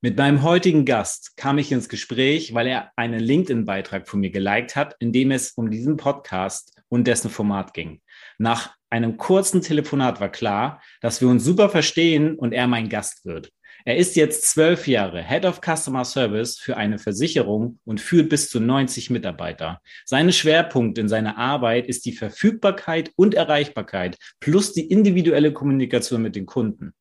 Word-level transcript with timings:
Mit 0.00 0.16
meinem 0.16 0.44
heutigen 0.44 0.84
Gast 0.84 1.36
kam 1.36 1.58
ich 1.58 1.72
ins 1.72 1.88
Gespräch, 1.88 2.54
weil 2.54 2.68
er 2.68 2.92
einen 2.94 3.18
LinkedIn-Beitrag 3.18 4.06
von 4.06 4.20
mir 4.20 4.30
geliked 4.30 4.76
hat, 4.76 4.94
in 5.00 5.10
dem 5.10 5.32
es 5.32 5.50
um 5.50 5.72
diesen 5.72 5.96
Podcast 5.96 6.80
und 6.88 7.08
dessen 7.08 7.30
Format 7.30 7.74
ging. 7.74 8.00
Nach 8.38 8.76
einem 8.90 9.16
kurzen 9.16 9.60
Telefonat 9.60 10.20
war 10.20 10.30
klar, 10.30 10.80
dass 11.00 11.20
wir 11.20 11.26
uns 11.26 11.42
super 11.42 11.68
verstehen 11.68 12.36
und 12.36 12.52
er 12.52 12.68
mein 12.68 12.88
Gast 12.88 13.26
wird. 13.26 13.50
Er 13.84 13.96
ist 13.96 14.14
jetzt 14.14 14.48
zwölf 14.48 14.86
Jahre 14.86 15.20
Head 15.20 15.44
of 15.44 15.60
Customer 15.60 16.04
Service 16.04 16.60
für 16.60 16.76
eine 16.76 17.00
Versicherung 17.00 17.80
und 17.84 18.00
führt 18.00 18.28
bis 18.28 18.50
zu 18.50 18.60
90 18.60 19.10
Mitarbeiter. 19.10 19.80
Seine 20.04 20.32
Schwerpunkt 20.32 20.98
in 20.98 21.08
seiner 21.08 21.38
Arbeit 21.38 21.88
ist 21.88 22.04
die 22.04 22.12
Verfügbarkeit 22.12 23.10
und 23.16 23.34
Erreichbarkeit 23.34 24.16
plus 24.38 24.72
die 24.72 24.88
individuelle 24.88 25.52
Kommunikation 25.52 26.22
mit 26.22 26.36
den 26.36 26.46
Kunden. 26.46 26.92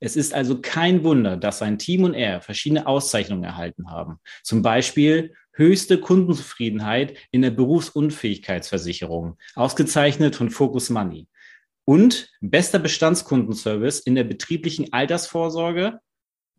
Es 0.00 0.16
ist 0.16 0.34
also 0.34 0.60
kein 0.60 1.04
Wunder, 1.04 1.36
dass 1.36 1.58
sein 1.58 1.78
Team 1.78 2.04
und 2.04 2.14
er 2.14 2.40
verschiedene 2.40 2.86
Auszeichnungen 2.86 3.44
erhalten 3.44 3.90
haben. 3.90 4.18
Zum 4.42 4.62
Beispiel 4.62 5.34
höchste 5.52 5.98
Kundenzufriedenheit 5.98 7.16
in 7.30 7.42
der 7.42 7.50
Berufsunfähigkeitsversicherung, 7.50 9.38
ausgezeichnet 9.54 10.36
von 10.36 10.50
Focus 10.50 10.90
Money. 10.90 11.28
Und 11.84 12.30
bester 12.40 12.78
Bestandskundenservice 12.78 14.00
in 14.00 14.14
der 14.16 14.24
betrieblichen 14.24 14.92
Altersvorsorge 14.92 16.00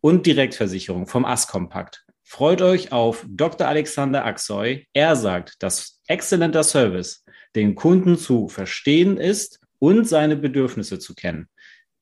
und 0.02 0.26
Direktversicherung 0.26 1.06
vom 1.06 1.26
AS-Kompakt. 1.26 2.06
Freut 2.24 2.62
euch 2.62 2.92
auf 2.92 3.26
Dr. 3.30 3.68
Alexander 3.68 4.26
Axoy. 4.26 4.88
Er 4.94 5.16
sagt, 5.16 5.62
dass 5.64 6.02
exzellenter 6.08 6.64
Service 6.64 7.24
den 7.56 7.76
Kunden 7.76 8.18
zu 8.18 8.48
verstehen 8.48 9.18
ist 9.18 9.60
und 9.80 10.08
seine 10.08 10.36
Bedürfnisse 10.36 11.00
zu 11.00 11.14
kennen 11.14 11.48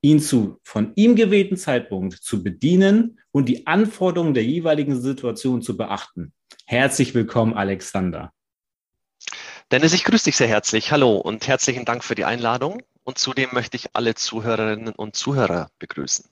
ihn 0.05 0.19
zu 0.19 0.59
von 0.61 0.91
ihm 0.95 1.15
gewählten 1.15 1.57
Zeitpunkt 1.57 2.13
zu 2.13 2.43
bedienen 2.43 3.19
und 3.31 3.49
die 3.49 3.65
Anforderungen 3.65 4.35
der 4.35 4.43
jeweiligen 4.43 5.01
Situation 5.01 5.63
zu 5.63 5.75
beachten. 5.75 6.31
Herzlich 6.67 7.15
willkommen, 7.15 7.55
Alexander. 7.55 8.31
Dennis, 9.71 9.93
ich 9.93 10.03
grüße 10.03 10.25
dich 10.25 10.37
sehr 10.37 10.47
herzlich. 10.47 10.91
Hallo 10.91 11.17
und 11.17 11.47
herzlichen 11.47 11.85
Dank 11.85 12.03
für 12.03 12.13
die 12.13 12.23
Einladung. 12.23 12.83
Und 13.03 13.17
zudem 13.17 13.49
möchte 13.51 13.77
ich 13.77 13.95
alle 13.95 14.13
Zuhörerinnen 14.13 14.93
und 14.93 15.15
Zuhörer 15.15 15.69
begrüßen. 15.79 16.25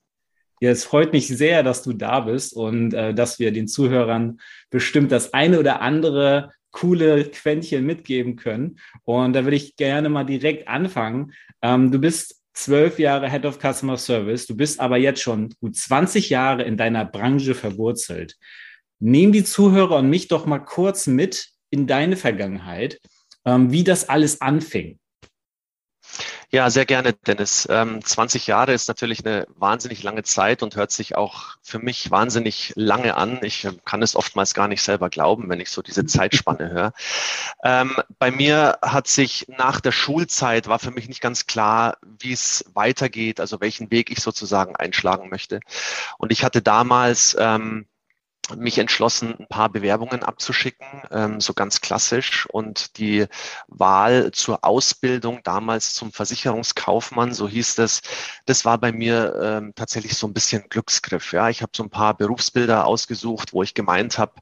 Ja, 0.62 0.70
es 0.70 0.86
freut 0.86 1.12
mich 1.12 1.28
sehr, 1.28 1.64
dass 1.64 1.82
du 1.82 1.94
da 1.94 2.20
bist 2.20 2.54
und 2.54 2.94
äh, 2.94 3.16
dass 3.16 3.40
wir 3.40 3.52
den 3.52 3.68
Zuhörern 3.68 4.40
bestimmt 4.70 5.12
das 5.12 5.34
eine 5.34 5.60
oder 5.60 5.82
andere 5.82 6.52
coole 6.70 7.26
Quäntchen 7.26 7.86
mitgeben 7.86 8.36
können. 8.36 8.78
Und 9.04 9.34
da 9.34 9.46
würde 9.46 9.58
ich 9.58 9.76
gerne 9.78 10.10
mal 10.10 10.26
direkt 10.26 10.68
anfangen. 10.68 11.34
Ähm, 11.64 11.92
du 11.92 11.98
bist 11.98 12.43
zwölf 12.54 13.00
Jahre 13.00 13.30
Head 13.30 13.46
of 13.46 13.60
Customer 13.60 13.98
Service, 13.98 14.46
du 14.48 14.56
bist 14.56 14.80
aber 14.80 14.98
jetzt 14.98 15.22
schon 15.22 15.50
gut 15.60 15.76
20 15.76 16.30
Jahre 16.30 16.64
in 16.64 16.78
deiner 16.78 17.06
Branche 17.06 17.56
verwurzelt. 17.56 18.38
Nehm 19.00 19.32
die 19.32 19.44
Zuhörer 19.44 19.98
und 19.98 20.10
mich 20.10 20.28
doch 20.28 20.46
mal 20.46 20.60
kurz 20.60 21.08
mit 21.08 21.50
in 21.70 21.88
deine 21.88 22.16
Vergangenheit, 22.16 23.02
ähm, 23.46 23.72
wie 23.72 23.84
das 23.84 24.08
alles 24.08 24.42
anfing. 24.42 25.00
Ja, 26.52 26.70
sehr 26.70 26.86
gerne, 26.86 27.14
Dennis. 27.14 27.68
Ähm, 27.70 28.04
20 28.04 28.46
Jahre 28.48 28.74
ist 28.74 28.88
natürlich 28.88 29.26
eine 29.26 29.48
wahnsinnig 29.56 30.04
lange 30.04 30.24
Zeit 30.24 30.62
und 30.62 30.76
hört 30.76 30.92
sich 30.92 31.16
auch 31.16 31.56
für 31.62 31.80
mich 31.80 32.12
wahnsinnig 32.12 32.74
lange 32.76 33.18
an. 33.18 33.40
Ich 33.42 33.66
ähm, 33.66 33.80
kann 33.86 34.04
es 34.04 34.16
oftmals 34.16 34.54
gar 34.54 34.68
nicht 34.68 34.84
selber 34.84 35.10
glauben, 35.10 35.50
wenn 35.50 35.60
ich 35.60 35.72
so 35.72 35.82
diese 35.82 36.06
Zeitspanne 36.06 36.70
höre. 36.70 36.94
Ähm, 37.64 37.96
bei 38.20 38.30
mir 38.30 38.78
hat 38.82 39.08
sich 39.08 39.48
nach 39.48 39.82
der 39.82 39.92
Schulzeit 39.92 40.68
war 40.68 40.80
für 40.80 40.92
mich 40.92 41.08
nicht 41.08 41.22
ganz 41.22 41.48
klar, 41.48 41.98
wie 42.20 42.34
es 42.34 42.66
weitergeht, 42.74 43.40
also 43.40 43.60
welchen 43.60 43.90
Weg 43.90 44.12
ich 44.12 44.20
sozusagen 44.20 44.76
einschlagen 44.76 45.30
möchte. 45.30 45.60
Und 46.20 46.32
ich 46.32 46.44
hatte 46.44 46.62
damals 46.62 47.36
ähm, 47.40 47.88
mich 48.58 48.78
entschlossen, 48.78 49.36
ein 49.40 49.48
paar 49.48 49.70
Bewerbungen 49.70 50.24
abzuschicken, 50.24 50.88
ähm, 51.12 51.40
so 51.40 51.54
ganz 51.54 51.82
klassisch. 51.82 52.46
Und 52.48 52.98
die 52.98 53.26
Wahl 53.68 54.32
zur 54.32 54.64
Ausbildung 54.66 55.42
damals 55.44 55.94
zum 55.94 56.12
Versicherungskaufmann, 56.12 57.34
so 57.34 57.48
hieß 57.48 57.80
es, 57.80 58.02
das 58.46 58.66
war 58.66 58.78
bei 58.78 58.92
mir 58.92 59.36
ähm, 59.42 59.74
tatsächlich 59.76 60.16
so 60.18 60.28
ein 60.28 60.34
bisschen 60.34 60.66
Glücksgriff. 60.70 61.32
Ja, 61.34 61.50
ich 61.50 61.62
habe 61.62 61.72
so 61.76 61.84
ein 61.84 61.90
paar 61.90 62.16
Berufsbilder 62.16 62.86
ausgesucht, 62.86 63.54
wo 63.54 63.64
ich 63.64 63.74
gemeint 63.74 64.18
habe, 64.18 64.34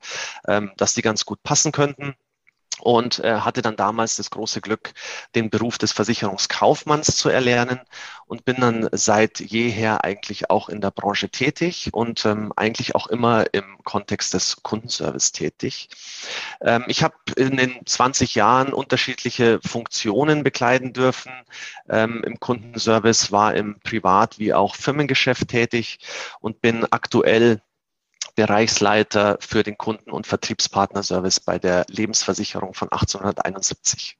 ähm, 0.47 0.71
dass 0.77 0.93
die 0.93 1.01
ganz 1.01 1.25
gut 1.25 1.43
passen 1.43 1.71
könnten 1.71 2.15
und 2.81 3.19
äh, 3.19 3.39
hatte 3.39 3.61
dann 3.61 3.75
damals 3.75 4.17
das 4.17 4.29
große 4.29 4.61
Glück, 4.61 4.93
den 5.35 5.49
Beruf 5.49 5.77
des 5.77 5.91
Versicherungskaufmanns 5.91 7.15
zu 7.15 7.29
erlernen 7.29 7.79
und 8.25 8.45
bin 8.45 8.57
dann 8.59 8.89
seit 8.91 9.39
jeher 9.39 10.03
eigentlich 10.03 10.49
auch 10.49 10.69
in 10.69 10.81
der 10.81 10.91
Branche 10.91 11.29
tätig 11.29 11.89
und 11.91 12.25
ähm, 12.25 12.53
eigentlich 12.55 12.95
auch 12.95 13.07
immer 13.07 13.53
im 13.53 13.77
Kontext 13.83 14.33
des 14.33 14.63
Kundenservice 14.63 15.31
tätig. 15.31 15.89
Ähm, 16.61 16.85
ich 16.87 17.03
habe 17.03 17.15
in 17.35 17.57
den 17.57 17.85
20 17.85 18.35
Jahren 18.35 18.73
unterschiedliche 18.73 19.59
Funktionen 19.65 20.43
bekleiden 20.43 20.93
dürfen. 20.93 21.31
Ähm, 21.89 22.23
Im 22.23 22.39
Kundenservice 22.39 23.31
war 23.31 23.53
im 23.55 23.79
Privat- 23.81 24.39
wie 24.39 24.53
auch 24.53 24.75
Firmengeschäft 24.75 25.49
tätig 25.49 25.99
und 26.39 26.61
bin 26.61 26.85
aktuell 26.89 27.61
Bereichsleiter 28.35 29.37
für 29.39 29.63
den 29.63 29.77
Kunden- 29.77 30.11
und 30.11 30.27
Vertriebspartnerservice 30.27 31.39
bei 31.39 31.59
der 31.59 31.85
Lebensversicherung 31.89 32.73
von 32.73 32.89
1871. 32.91 34.17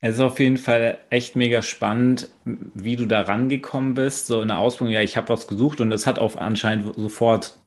Es 0.00 0.16
ist 0.16 0.20
auf 0.20 0.38
jeden 0.38 0.58
Fall 0.58 0.98
echt 1.08 1.34
mega 1.34 1.62
spannend, 1.62 2.28
wie 2.44 2.96
du 2.96 3.06
da 3.06 3.22
rangekommen 3.22 3.94
bist. 3.94 4.26
So 4.26 4.42
in 4.42 4.48
der 4.48 4.58
Ausbildung, 4.58 4.92
ja, 4.92 5.00
ich 5.00 5.16
habe 5.16 5.30
was 5.30 5.46
gesucht 5.46 5.80
und 5.80 5.90
es 5.92 6.06
hat 6.06 6.18
auch 6.18 6.36
anscheinend 6.36 6.94
sofort 6.94 7.58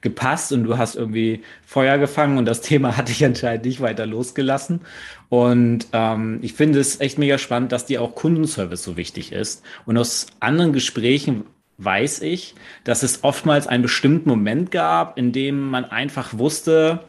gepasst 0.00 0.52
und 0.52 0.64
du 0.64 0.78
hast 0.78 0.94
irgendwie 0.94 1.42
Feuer 1.66 1.98
gefangen 1.98 2.38
und 2.38 2.44
das 2.44 2.60
Thema 2.62 2.96
hatte 2.96 3.12
ich 3.12 3.24
anscheinend 3.24 3.64
nicht 3.64 3.80
weiter 3.80 4.06
losgelassen. 4.06 4.82
Und 5.28 5.88
ähm, 5.92 6.38
ich 6.42 6.52
finde 6.52 6.78
es 6.78 7.00
echt 7.00 7.18
mega 7.18 7.38
spannend, 7.38 7.72
dass 7.72 7.86
dir 7.86 8.02
auch 8.02 8.14
Kundenservice 8.14 8.84
so 8.84 8.96
wichtig 8.96 9.32
ist. 9.32 9.64
Und 9.84 9.98
aus 9.98 10.26
anderen 10.38 10.72
Gesprächen 10.72 11.44
weiß 11.84 12.22
ich, 12.22 12.54
dass 12.84 13.02
es 13.02 13.24
oftmals 13.24 13.66
einen 13.66 13.82
bestimmten 13.82 14.28
Moment 14.28 14.70
gab, 14.70 15.18
in 15.18 15.32
dem 15.32 15.68
man 15.70 15.84
einfach 15.84 16.36
wusste, 16.38 17.00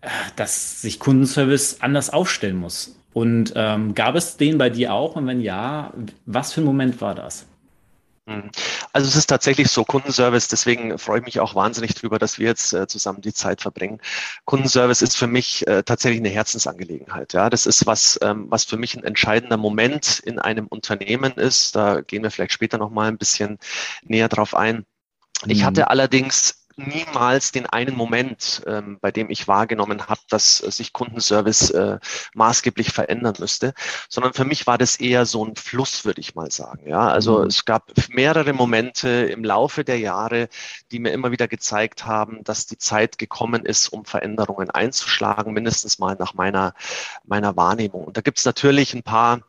äh, 0.00 0.08
dass 0.36 0.82
sich 0.82 0.98
Kundenservice 0.98 1.78
anders 1.80 2.10
aufstellen 2.10 2.56
muss. 2.56 2.96
Und 3.12 3.52
ähm, 3.56 3.94
gab 3.94 4.14
es 4.14 4.36
den 4.36 4.58
bei 4.58 4.68
dir 4.68 4.92
auch? 4.92 5.16
Und 5.16 5.26
wenn 5.26 5.40
ja, 5.40 5.92
was 6.26 6.52
für 6.52 6.60
ein 6.60 6.64
Moment 6.64 7.00
war 7.00 7.14
das? 7.14 7.46
Mhm. 8.26 8.50
Also 8.92 9.08
es 9.08 9.14
ist 9.14 9.26
tatsächlich 9.26 9.68
so 9.70 9.84
Kundenservice, 9.84 10.48
deswegen 10.48 10.98
freue 10.98 11.20
ich 11.20 11.24
mich 11.24 11.38
auch 11.38 11.54
wahnsinnig 11.54 11.94
drüber, 11.94 12.18
dass 12.18 12.38
wir 12.38 12.46
jetzt 12.48 12.72
äh, 12.72 12.88
zusammen 12.88 13.20
die 13.20 13.32
Zeit 13.32 13.60
verbringen. 13.60 14.00
Kundenservice 14.44 15.02
ist 15.02 15.16
für 15.16 15.28
mich 15.28 15.66
äh, 15.68 15.84
tatsächlich 15.84 16.20
eine 16.20 16.30
Herzensangelegenheit. 16.30 17.32
Ja, 17.34 17.48
das 17.50 17.66
ist 17.66 17.86
was, 17.86 18.18
ähm, 18.22 18.46
was 18.50 18.64
für 18.64 18.76
mich 18.76 18.96
ein 18.96 19.04
entscheidender 19.04 19.56
Moment 19.56 20.18
in 20.18 20.40
einem 20.40 20.66
Unternehmen 20.66 21.34
ist. 21.34 21.76
Da 21.76 22.00
gehen 22.00 22.24
wir 22.24 22.32
vielleicht 22.32 22.52
später 22.52 22.78
noch 22.78 22.90
mal 22.90 23.08
ein 23.08 23.18
bisschen 23.18 23.58
näher 24.02 24.28
drauf 24.28 24.56
ein. 24.56 24.84
Ich 25.46 25.62
hatte 25.62 25.82
mhm. 25.82 25.88
allerdings 25.88 26.65
niemals 26.76 27.52
den 27.52 27.66
einen 27.66 27.96
Moment, 27.96 28.62
ähm, 28.66 28.98
bei 29.00 29.10
dem 29.10 29.30
ich 29.30 29.48
wahrgenommen 29.48 30.06
habe, 30.08 30.20
dass 30.28 30.62
äh, 30.62 30.70
sich 30.70 30.92
Kundenservice 30.92 31.70
äh, 31.70 31.98
maßgeblich 32.34 32.92
verändern 32.92 33.34
müsste, 33.38 33.72
sondern 34.08 34.34
für 34.34 34.44
mich 34.44 34.66
war 34.66 34.78
das 34.78 34.96
eher 34.96 35.26
so 35.26 35.44
ein 35.44 35.56
Fluss, 35.56 36.04
würde 36.04 36.20
ich 36.20 36.34
mal 36.34 36.50
sagen. 36.50 36.86
Ja, 36.86 37.08
also 37.08 37.40
mhm. 37.40 37.46
es 37.46 37.64
gab 37.64 37.92
mehrere 38.10 38.52
Momente 38.52 39.08
im 39.08 39.42
Laufe 39.42 39.84
der 39.84 39.98
Jahre, 39.98 40.48
die 40.92 40.98
mir 40.98 41.12
immer 41.12 41.30
wieder 41.30 41.48
gezeigt 41.48 42.04
haben, 42.04 42.44
dass 42.44 42.66
die 42.66 42.78
Zeit 42.78 43.18
gekommen 43.18 43.64
ist, 43.64 43.88
um 43.88 44.04
Veränderungen 44.04 44.70
einzuschlagen, 44.70 45.52
mindestens 45.54 45.98
mal 45.98 46.16
nach 46.18 46.34
meiner 46.34 46.74
meiner 47.24 47.56
Wahrnehmung. 47.56 48.04
Und 48.04 48.16
da 48.16 48.20
gibt 48.20 48.38
es 48.38 48.44
natürlich 48.44 48.94
ein 48.94 49.02
paar 49.02 49.40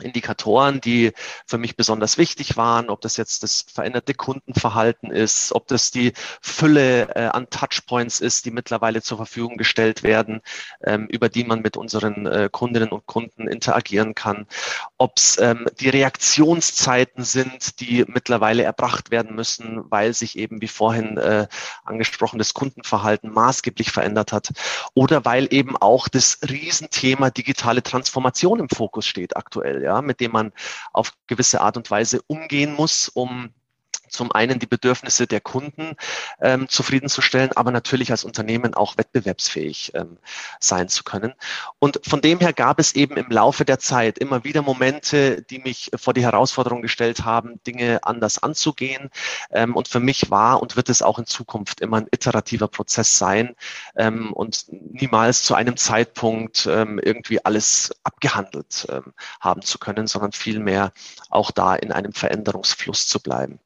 Indikatoren, 0.00 0.80
die 0.80 1.12
für 1.46 1.58
mich 1.58 1.76
besonders 1.76 2.16
wichtig 2.16 2.56
waren, 2.56 2.88
ob 2.88 3.02
das 3.02 3.18
jetzt 3.18 3.42
das 3.42 3.66
veränderte 3.72 4.14
Kundenverhalten 4.14 5.10
ist, 5.10 5.52
ob 5.52 5.68
das 5.68 5.90
die 5.90 6.14
Fülle 6.40 7.14
äh, 7.14 7.26
an 7.26 7.50
Touchpoints 7.50 8.20
ist, 8.20 8.46
die 8.46 8.50
mittlerweile 8.50 9.02
zur 9.02 9.18
Verfügung 9.18 9.58
gestellt 9.58 10.02
werden, 10.02 10.40
ähm, 10.82 11.06
über 11.08 11.28
die 11.28 11.44
man 11.44 11.60
mit 11.60 11.76
unseren 11.76 12.26
äh, 12.26 12.48
Kundinnen 12.50 12.88
und 12.88 13.06
Kunden 13.06 13.46
interagieren 13.48 14.14
kann, 14.14 14.46
ob 14.96 15.18
es 15.18 15.38
ähm, 15.38 15.66
die 15.78 15.90
Reaktionszeiten 15.90 17.24
sind, 17.24 17.80
die 17.80 18.04
mittlerweile 18.06 18.62
erbracht 18.62 19.10
werden 19.10 19.34
müssen, 19.34 19.82
weil 19.90 20.14
sich 20.14 20.38
eben 20.38 20.62
wie 20.62 20.68
vorhin 20.68 21.18
äh, 21.18 21.46
angesprochen 21.84 22.38
das 22.38 22.54
Kundenverhalten 22.54 23.30
maßgeblich 23.30 23.90
verändert 23.90 24.32
hat 24.32 24.52
oder 24.94 25.26
weil 25.26 25.52
eben 25.52 25.76
auch 25.76 26.08
das 26.08 26.38
Riesenthema 26.48 27.30
digitale 27.30 27.82
Transformation 27.82 28.58
im 28.58 28.68
Fokus 28.70 29.06
steht 29.06 29.36
aktuell 29.36 29.81
ja, 29.82 30.02
mit 30.02 30.20
dem 30.20 30.32
man 30.32 30.52
auf 30.92 31.12
gewisse 31.26 31.60
Art 31.60 31.76
und 31.76 31.90
Weise 31.90 32.20
umgehen 32.26 32.74
muss, 32.74 33.08
um 33.08 33.52
zum 34.12 34.32
einen 34.32 34.58
die 34.58 34.66
Bedürfnisse 34.66 35.26
der 35.26 35.40
Kunden 35.40 35.96
ähm, 36.40 36.68
zufriedenzustellen, 36.68 37.52
aber 37.56 37.70
natürlich 37.70 38.10
als 38.10 38.24
Unternehmen 38.24 38.74
auch 38.74 38.96
wettbewerbsfähig 38.96 39.92
ähm, 39.94 40.18
sein 40.60 40.88
zu 40.88 41.04
können. 41.04 41.34
Und 41.78 42.00
von 42.04 42.20
dem 42.20 42.38
her 42.40 42.52
gab 42.52 42.78
es 42.78 42.94
eben 42.94 43.16
im 43.16 43.30
Laufe 43.30 43.64
der 43.64 43.78
Zeit 43.78 44.18
immer 44.18 44.44
wieder 44.44 44.62
Momente, 44.62 45.42
die 45.42 45.58
mich 45.58 45.90
vor 45.96 46.14
die 46.14 46.22
Herausforderung 46.22 46.82
gestellt 46.82 47.24
haben, 47.24 47.60
Dinge 47.66 48.00
anders 48.02 48.42
anzugehen. 48.42 49.10
Ähm, 49.50 49.74
und 49.74 49.88
für 49.88 50.00
mich 50.00 50.30
war 50.30 50.62
und 50.62 50.76
wird 50.76 50.88
es 50.88 51.02
auch 51.02 51.18
in 51.18 51.26
Zukunft 51.26 51.80
immer 51.80 51.98
ein 51.98 52.08
iterativer 52.10 52.68
Prozess 52.68 53.18
sein 53.18 53.54
ähm, 53.96 54.32
und 54.32 54.66
niemals 54.68 55.42
zu 55.42 55.54
einem 55.54 55.76
Zeitpunkt 55.76 56.66
ähm, 56.66 56.98
irgendwie 56.98 57.44
alles 57.44 57.94
abgehandelt 58.04 58.86
ähm, 58.90 59.12
haben 59.40 59.62
zu 59.62 59.78
können, 59.78 60.06
sondern 60.06 60.32
vielmehr 60.32 60.92
auch 61.30 61.50
da 61.50 61.74
in 61.74 61.92
einem 61.92 62.12
Veränderungsfluss 62.12 63.06
zu 63.06 63.20
bleiben. 63.20 63.58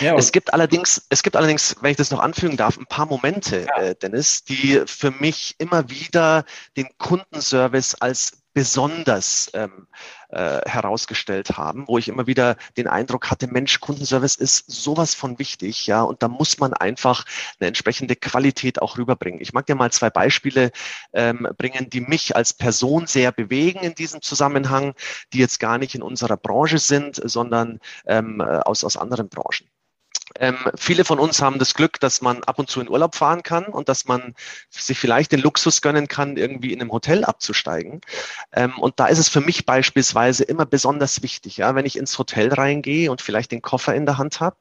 Ja, 0.00 0.16
es 0.16 0.32
gibt 0.32 0.52
allerdings, 0.52 1.06
es 1.10 1.22
gibt 1.22 1.36
allerdings, 1.36 1.76
wenn 1.80 1.90
ich 1.90 1.96
das 1.96 2.10
noch 2.10 2.20
anfügen 2.20 2.56
darf, 2.56 2.78
ein 2.78 2.86
paar 2.86 3.06
Momente, 3.06 3.66
ja. 3.66 3.82
äh, 3.82 3.94
Dennis, 3.94 4.44
die 4.44 4.82
für 4.86 5.10
mich 5.10 5.54
immer 5.58 5.90
wieder 5.90 6.44
den 6.76 6.88
Kundenservice 6.98 7.94
als 7.96 8.40
besonders 8.52 9.50
ähm, 9.54 9.86
äh, 10.30 10.60
herausgestellt 10.68 11.56
haben, 11.56 11.86
wo 11.86 11.98
ich 11.98 12.08
immer 12.08 12.26
wieder 12.26 12.56
den 12.76 12.88
Eindruck 12.88 13.30
hatte, 13.30 13.46
Mensch, 13.46 13.78
Kundenservice 13.78 14.34
ist 14.34 14.68
sowas 14.68 15.14
von 15.14 15.38
wichtig, 15.38 15.86
ja, 15.86 16.02
und 16.02 16.22
da 16.22 16.28
muss 16.28 16.58
man 16.58 16.74
einfach 16.74 17.24
eine 17.60 17.68
entsprechende 17.68 18.16
Qualität 18.16 18.82
auch 18.82 18.98
rüberbringen. 18.98 19.40
Ich 19.40 19.52
mag 19.52 19.66
dir 19.66 19.76
mal 19.76 19.92
zwei 19.92 20.10
Beispiele 20.10 20.72
ähm, 21.12 21.46
bringen, 21.56 21.90
die 21.90 22.00
mich 22.00 22.34
als 22.34 22.52
Person 22.52 23.06
sehr 23.06 23.30
bewegen 23.30 23.80
in 23.80 23.94
diesem 23.94 24.20
Zusammenhang, 24.20 24.94
die 25.32 25.38
jetzt 25.38 25.60
gar 25.60 25.78
nicht 25.78 25.94
in 25.94 26.02
unserer 26.02 26.36
Branche 26.36 26.78
sind, 26.78 27.20
sondern 27.22 27.78
ähm, 28.06 28.40
aus, 28.40 28.82
aus 28.82 28.96
anderen 28.96 29.28
Branchen. 29.28 29.69
Ähm, 30.38 30.56
viele 30.76 31.04
von 31.04 31.18
uns 31.18 31.42
haben 31.42 31.58
das 31.58 31.74
Glück, 31.74 31.98
dass 32.00 32.20
man 32.20 32.44
ab 32.44 32.58
und 32.58 32.70
zu 32.70 32.80
in 32.80 32.88
Urlaub 32.88 33.14
fahren 33.14 33.42
kann 33.42 33.64
und 33.64 33.88
dass 33.88 34.06
man 34.06 34.34
sich 34.68 34.98
vielleicht 34.98 35.32
den 35.32 35.40
Luxus 35.40 35.82
gönnen 35.82 36.06
kann, 36.08 36.36
irgendwie 36.36 36.72
in 36.72 36.80
einem 36.80 36.92
Hotel 36.92 37.24
abzusteigen. 37.24 38.00
Ähm, 38.52 38.78
und 38.78 39.00
da 39.00 39.06
ist 39.06 39.18
es 39.18 39.28
für 39.28 39.40
mich 39.40 39.66
beispielsweise 39.66 40.44
immer 40.44 40.66
besonders 40.66 41.22
wichtig, 41.22 41.56
ja, 41.56 41.74
wenn 41.74 41.86
ich 41.86 41.96
ins 41.96 42.18
Hotel 42.18 42.52
reingehe 42.52 43.10
und 43.10 43.22
vielleicht 43.22 43.50
den 43.50 43.62
Koffer 43.62 43.94
in 43.94 44.06
der 44.06 44.18
Hand 44.18 44.40
habe 44.40 44.56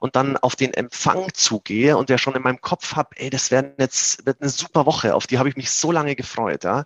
und 0.00 0.16
dann 0.16 0.36
auf 0.36 0.56
den 0.56 0.74
Empfang 0.74 1.32
zugehe 1.32 1.96
und 1.96 2.10
der 2.10 2.18
schon 2.18 2.34
in 2.34 2.42
meinem 2.42 2.60
Kopf 2.60 2.96
habe, 2.96 3.10
ey, 3.16 3.30
das 3.30 3.50
wird 3.50 3.78
jetzt 3.78 4.26
wird 4.26 4.40
eine 4.40 4.50
super 4.50 4.84
Woche, 4.86 5.14
auf 5.14 5.26
die 5.26 5.38
habe 5.38 5.48
ich 5.48 5.56
mich 5.56 5.70
so 5.70 5.90
lange 5.90 6.16
gefreut. 6.16 6.64
Ja. 6.64 6.84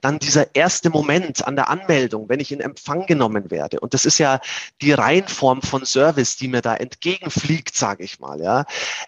Dann 0.00 0.18
dieser 0.18 0.54
erste 0.54 0.90
Moment 0.90 1.46
an 1.46 1.56
der 1.56 1.68
Anmeldung, 1.68 2.28
wenn 2.28 2.40
ich 2.40 2.52
in 2.52 2.60
Empfang 2.60 3.06
genommen 3.06 3.50
werde. 3.50 3.80
Und 3.80 3.94
das 3.94 4.04
ist 4.04 4.18
ja 4.18 4.40
die 4.80 4.92
Reihenform 4.92 5.62
von 5.62 5.84
Service, 5.84 6.36
die 6.36 6.48
mir 6.48 6.60
da 6.60 6.76
entgegenfliegt 6.76 7.79
sage 7.80 8.04
ich 8.04 8.20
mal, 8.20 8.40
ja, 8.40 8.64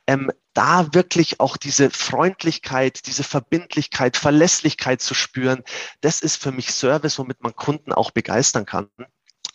ähm, 0.09 0.33
da 0.55 0.93
wirklich 0.93 1.41
auch 1.41 1.57
diese 1.57 1.91
Freundlichkeit, 1.91 3.07
diese 3.07 3.23
Verbindlichkeit, 3.23 4.17
Verlässlichkeit 4.17 5.01
zu 5.01 5.15
spüren, 5.15 5.63
das 6.01 6.21
ist 6.21 6.43
für 6.43 6.53
mich 6.53 6.73
Service, 6.73 7.19
womit 7.19 7.43
man 7.43 7.55
Kunden 7.55 7.93
auch 7.93 8.11
begeistern 8.11 8.67
kann. 8.67 8.89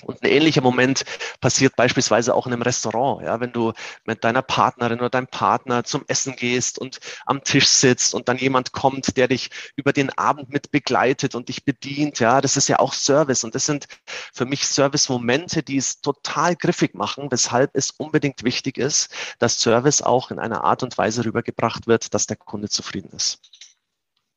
Und 0.03 0.21
ein 0.21 0.29
ähnlicher 0.29 0.61
Moment 0.61 1.03
passiert 1.41 1.75
beispielsweise 1.75 2.35
auch 2.35 2.45
in 2.45 2.53
einem 2.53 2.61
Restaurant, 2.61 3.23
ja, 3.23 3.39
wenn 3.39 3.51
du 3.51 3.73
mit 4.05 4.23
deiner 4.23 4.43
Partnerin 4.43 4.99
oder 4.99 5.09
deinem 5.09 5.27
Partner 5.27 5.83
zum 5.83 6.03
Essen 6.07 6.35
gehst 6.35 6.77
und 6.77 6.99
am 7.25 7.43
Tisch 7.43 7.67
sitzt 7.67 8.13
und 8.13 8.29
dann 8.29 8.37
jemand 8.37 8.73
kommt, 8.73 9.17
der 9.17 9.27
dich 9.27 9.49
über 9.75 9.93
den 9.93 10.15
Abend 10.15 10.49
mit 10.49 10.69
begleitet 10.69 11.33
und 11.33 11.49
dich 11.49 11.65
bedient, 11.65 12.19
ja, 12.19 12.41
das 12.41 12.57
ist 12.57 12.69
ja 12.69 12.77
auch 12.77 12.93
Service 12.93 13.43
und 13.43 13.55
das 13.55 13.65
sind 13.65 13.87
für 14.33 14.45
mich 14.45 14.67
Service-Momente, 14.67 15.63
die 15.63 15.77
es 15.77 15.99
total 16.01 16.55
griffig 16.55 16.93
machen, 16.93 17.31
weshalb 17.31 17.71
es 17.73 17.89
unbedingt 17.89 18.43
wichtig 18.43 18.77
ist, 18.77 19.09
dass 19.39 19.59
Service 19.59 20.03
auch 20.03 20.29
in 20.29 20.37
einer 20.37 20.63
Art 20.63 20.83
und 20.83 20.95
Weise 20.99 21.25
rübergebracht 21.25 21.87
wird, 21.87 22.13
dass 22.13 22.27
der 22.27 22.37
Kunde 22.37 22.69
zufrieden 22.69 23.11
ist. 23.13 23.56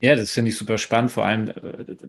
Ja, 0.03 0.17
das 0.17 0.31
finde 0.33 0.51
ich 0.51 0.57
super 0.57 0.79
spannend. 0.79 1.11
Vor 1.13 1.27
allem, 1.27 1.49
äh, 1.49 1.55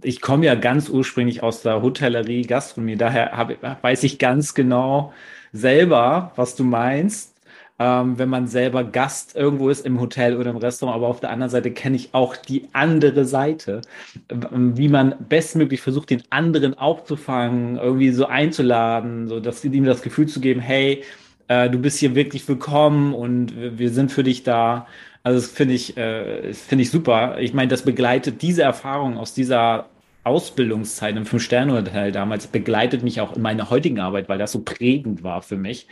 ich 0.03 0.21
komme 0.21 0.45
ja 0.45 0.55
ganz 0.55 0.89
ursprünglich 0.89 1.43
aus 1.43 1.61
der 1.61 1.81
Hotellerie, 1.81 2.43
Gastronomie. 2.43 2.95
Daher 2.95 3.31
hab, 3.35 3.83
weiß 3.83 4.03
ich 4.03 4.17
ganz 4.17 4.53
genau 4.53 5.13
selber, 5.51 6.31
was 6.37 6.55
du 6.55 6.63
meinst, 6.63 7.35
ähm, 7.79 8.17
wenn 8.17 8.29
man 8.29 8.47
selber 8.47 8.85
Gast 8.85 9.35
irgendwo 9.35 9.69
ist 9.69 9.85
im 9.85 9.99
Hotel 9.99 10.37
oder 10.37 10.51
im 10.51 10.57
Restaurant. 10.57 10.95
Aber 10.95 11.07
auf 11.07 11.19
der 11.19 11.31
anderen 11.31 11.49
Seite 11.49 11.71
kenne 11.71 11.97
ich 11.97 12.13
auch 12.13 12.37
die 12.37 12.69
andere 12.71 13.25
Seite, 13.25 13.81
wie 14.29 14.87
man 14.87 15.15
bestmöglich 15.27 15.81
versucht, 15.81 16.11
den 16.11 16.23
anderen 16.29 16.77
aufzufangen, 16.77 17.77
irgendwie 17.77 18.11
so 18.11 18.25
einzuladen, 18.25 19.27
so 19.27 19.41
dass 19.41 19.65
ihm 19.65 19.83
das 19.83 20.01
Gefühl 20.01 20.27
zu 20.27 20.39
geben, 20.39 20.61
hey, 20.61 21.03
äh, 21.51 21.69
du 21.69 21.79
bist 21.79 21.99
hier 21.99 22.15
wirklich 22.15 22.47
willkommen 22.47 23.13
und 23.13 23.53
wir 23.77 23.89
sind 23.89 24.11
für 24.11 24.23
dich 24.23 24.43
da. 24.43 24.87
Also 25.21 25.41
das 25.41 25.51
finde 25.51 25.73
ich, 25.73 25.97
äh, 25.97 26.53
finde 26.53 26.83
ich 26.83 26.91
super. 26.91 27.39
Ich 27.39 27.53
meine, 27.53 27.67
das 27.67 27.81
begleitet 27.81 28.41
diese 28.41 28.63
Erfahrung 28.63 29.17
aus 29.17 29.33
dieser 29.33 29.87
Ausbildungszeit 30.23 31.15
im 31.17 31.25
Fünf-Sterne-Hotel 31.25 32.11
damals 32.11 32.47
begleitet 32.47 33.03
mich 33.03 33.19
auch 33.19 33.35
in 33.35 33.41
meiner 33.41 33.69
heutigen 33.69 33.99
Arbeit, 33.99 34.29
weil 34.29 34.37
das 34.37 34.53
so 34.53 34.61
prägend 34.61 35.23
war 35.23 35.41
für 35.41 35.57
mich. 35.57 35.87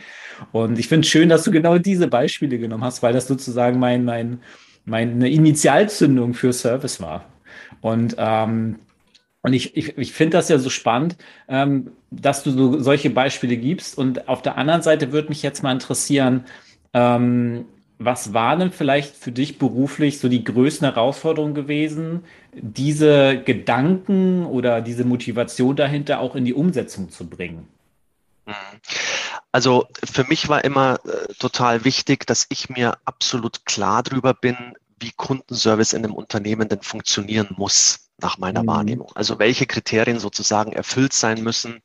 Und 0.52 0.78
ich 0.78 0.88
finde 0.88 1.04
es 1.04 1.10
schön, 1.10 1.28
dass 1.28 1.44
du 1.44 1.50
genau 1.50 1.76
diese 1.78 2.08
Beispiele 2.08 2.58
genommen 2.58 2.84
hast, 2.84 3.02
weil 3.02 3.12
das 3.12 3.26
sozusagen 3.26 3.78
mein, 3.78 4.04
mein, 4.04 4.40
meine 4.86 5.28
Initialzündung 5.28 6.32
für 6.32 6.52
Service 6.52 7.00
war. 7.00 7.24
Und 7.82 8.14
ähm, 8.18 8.76
und 9.42 9.54
ich, 9.54 9.76
ich, 9.76 9.96
ich 9.96 10.12
finde 10.12 10.36
das 10.36 10.48
ja 10.48 10.58
so 10.58 10.68
spannend, 10.68 11.16
ähm, 11.48 11.92
dass 12.10 12.42
du 12.42 12.50
so 12.50 12.80
solche 12.80 13.10
Beispiele 13.10 13.56
gibst. 13.56 13.96
Und 13.96 14.28
auf 14.28 14.42
der 14.42 14.58
anderen 14.58 14.82
Seite 14.82 15.12
würde 15.12 15.28
mich 15.28 15.42
jetzt 15.42 15.62
mal 15.62 15.72
interessieren, 15.72 16.44
ähm, 16.92 17.66
was 17.98 18.32
war 18.32 18.56
denn 18.56 18.72
vielleicht 18.72 19.14
für 19.14 19.30
dich 19.30 19.58
beruflich 19.58 20.20
so 20.20 20.28
die 20.28 20.42
größten 20.42 20.86
Herausforderungen 20.86 21.54
gewesen, 21.54 22.24
diese 22.54 23.42
Gedanken 23.44 24.46
oder 24.46 24.80
diese 24.80 25.04
Motivation 25.04 25.76
dahinter 25.76 26.20
auch 26.20 26.34
in 26.34 26.46
die 26.46 26.54
Umsetzung 26.54 27.10
zu 27.10 27.28
bringen? 27.28 27.68
Also 29.52 29.86
für 30.02 30.24
mich 30.24 30.48
war 30.48 30.64
immer 30.64 30.98
äh, 31.04 31.32
total 31.34 31.84
wichtig, 31.84 32.26
dass 32.26 32.46
ich 32.48 32.70
mir 32.70 32.96
absolut 33.04 33.66
klar 33.66 34.02
darüber 34.02 34.32
bin, 34.32 34.56
wie 34.98 35.12
Kundenservice 35.12 35.92
in 35.92 36.04
einem 36.04 36.14
Unternehmen 36.14 36.68
denn 36.68 36.82
funktionieren 36.82 37.54
muss, 37.56 38.10
nach 38.18 38.38
meiner 38.38 38.62
mhm. 38.62 38.68
Wahrnehmung. 38.68 39.12
Also 39.14 39.38
welche 39.38 39.66
Kriterien 39.66 40.18
sozusagen 40.18 40.72
erfüllt 40.72 41.12
sein 41.12 41.42
müssen, 41.42 41.80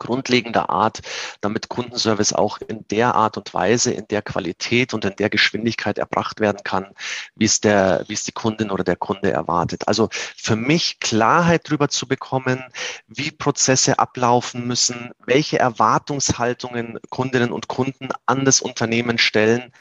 grundlegender 0.00 0.68
Art, 0.70 1.02
damit 1.40 1.68
Kundenservice 1.68 2.32
auch 2.32 2.58
in 2.58 2.84
der 2.88 3.14
Art 3.14 3.36
und 3.36 3.54
Weise, 3.54 3.92
in 3.92 4.08
der 4.08 4.22
Qualität 4.22 4.92
und 4.92 5.04
in 5.04 5.14
der 5.14 5.30
Geschwindigkeit 5.30 5.98
erbracht 5.98 6.40
werden 6.40 6.64
kann, 6.64 6.88
wie 7.36 7.44
es 7.44 7.60
der, 7.60 8.04
wie 8.08 8.14
es 8.14 8.24
die 8.24 8.32
Kundin 8.32 8.72
oder 8.72 8.82
der 8.82 8.96
Kunde 8.96 9.30
erwartet. 9.30 9.86
Also 9.86 10.08
für 10.10 10.56
mich 10.56 10.98
Klarheit 10.98 11.68
darüber 11.68 11.88
zu 11.88 12.08
bekommen, 12.08 12.64
wie 13.06 13.30
Prozesse 13.30 13.98
ablaufen 13.98 14.66
müssen, 14.66 15.12
welche 15.24 15.58
Erwartungshaltungen 15.58 16.98
Kundinnen 17.10 17.52
und 17.52 17.68
Kunden 17.68 18.08
an 18.26 18.44
das 18.44 18.60
Unternehmen 18.60 19.18
stellen 19.18 19.72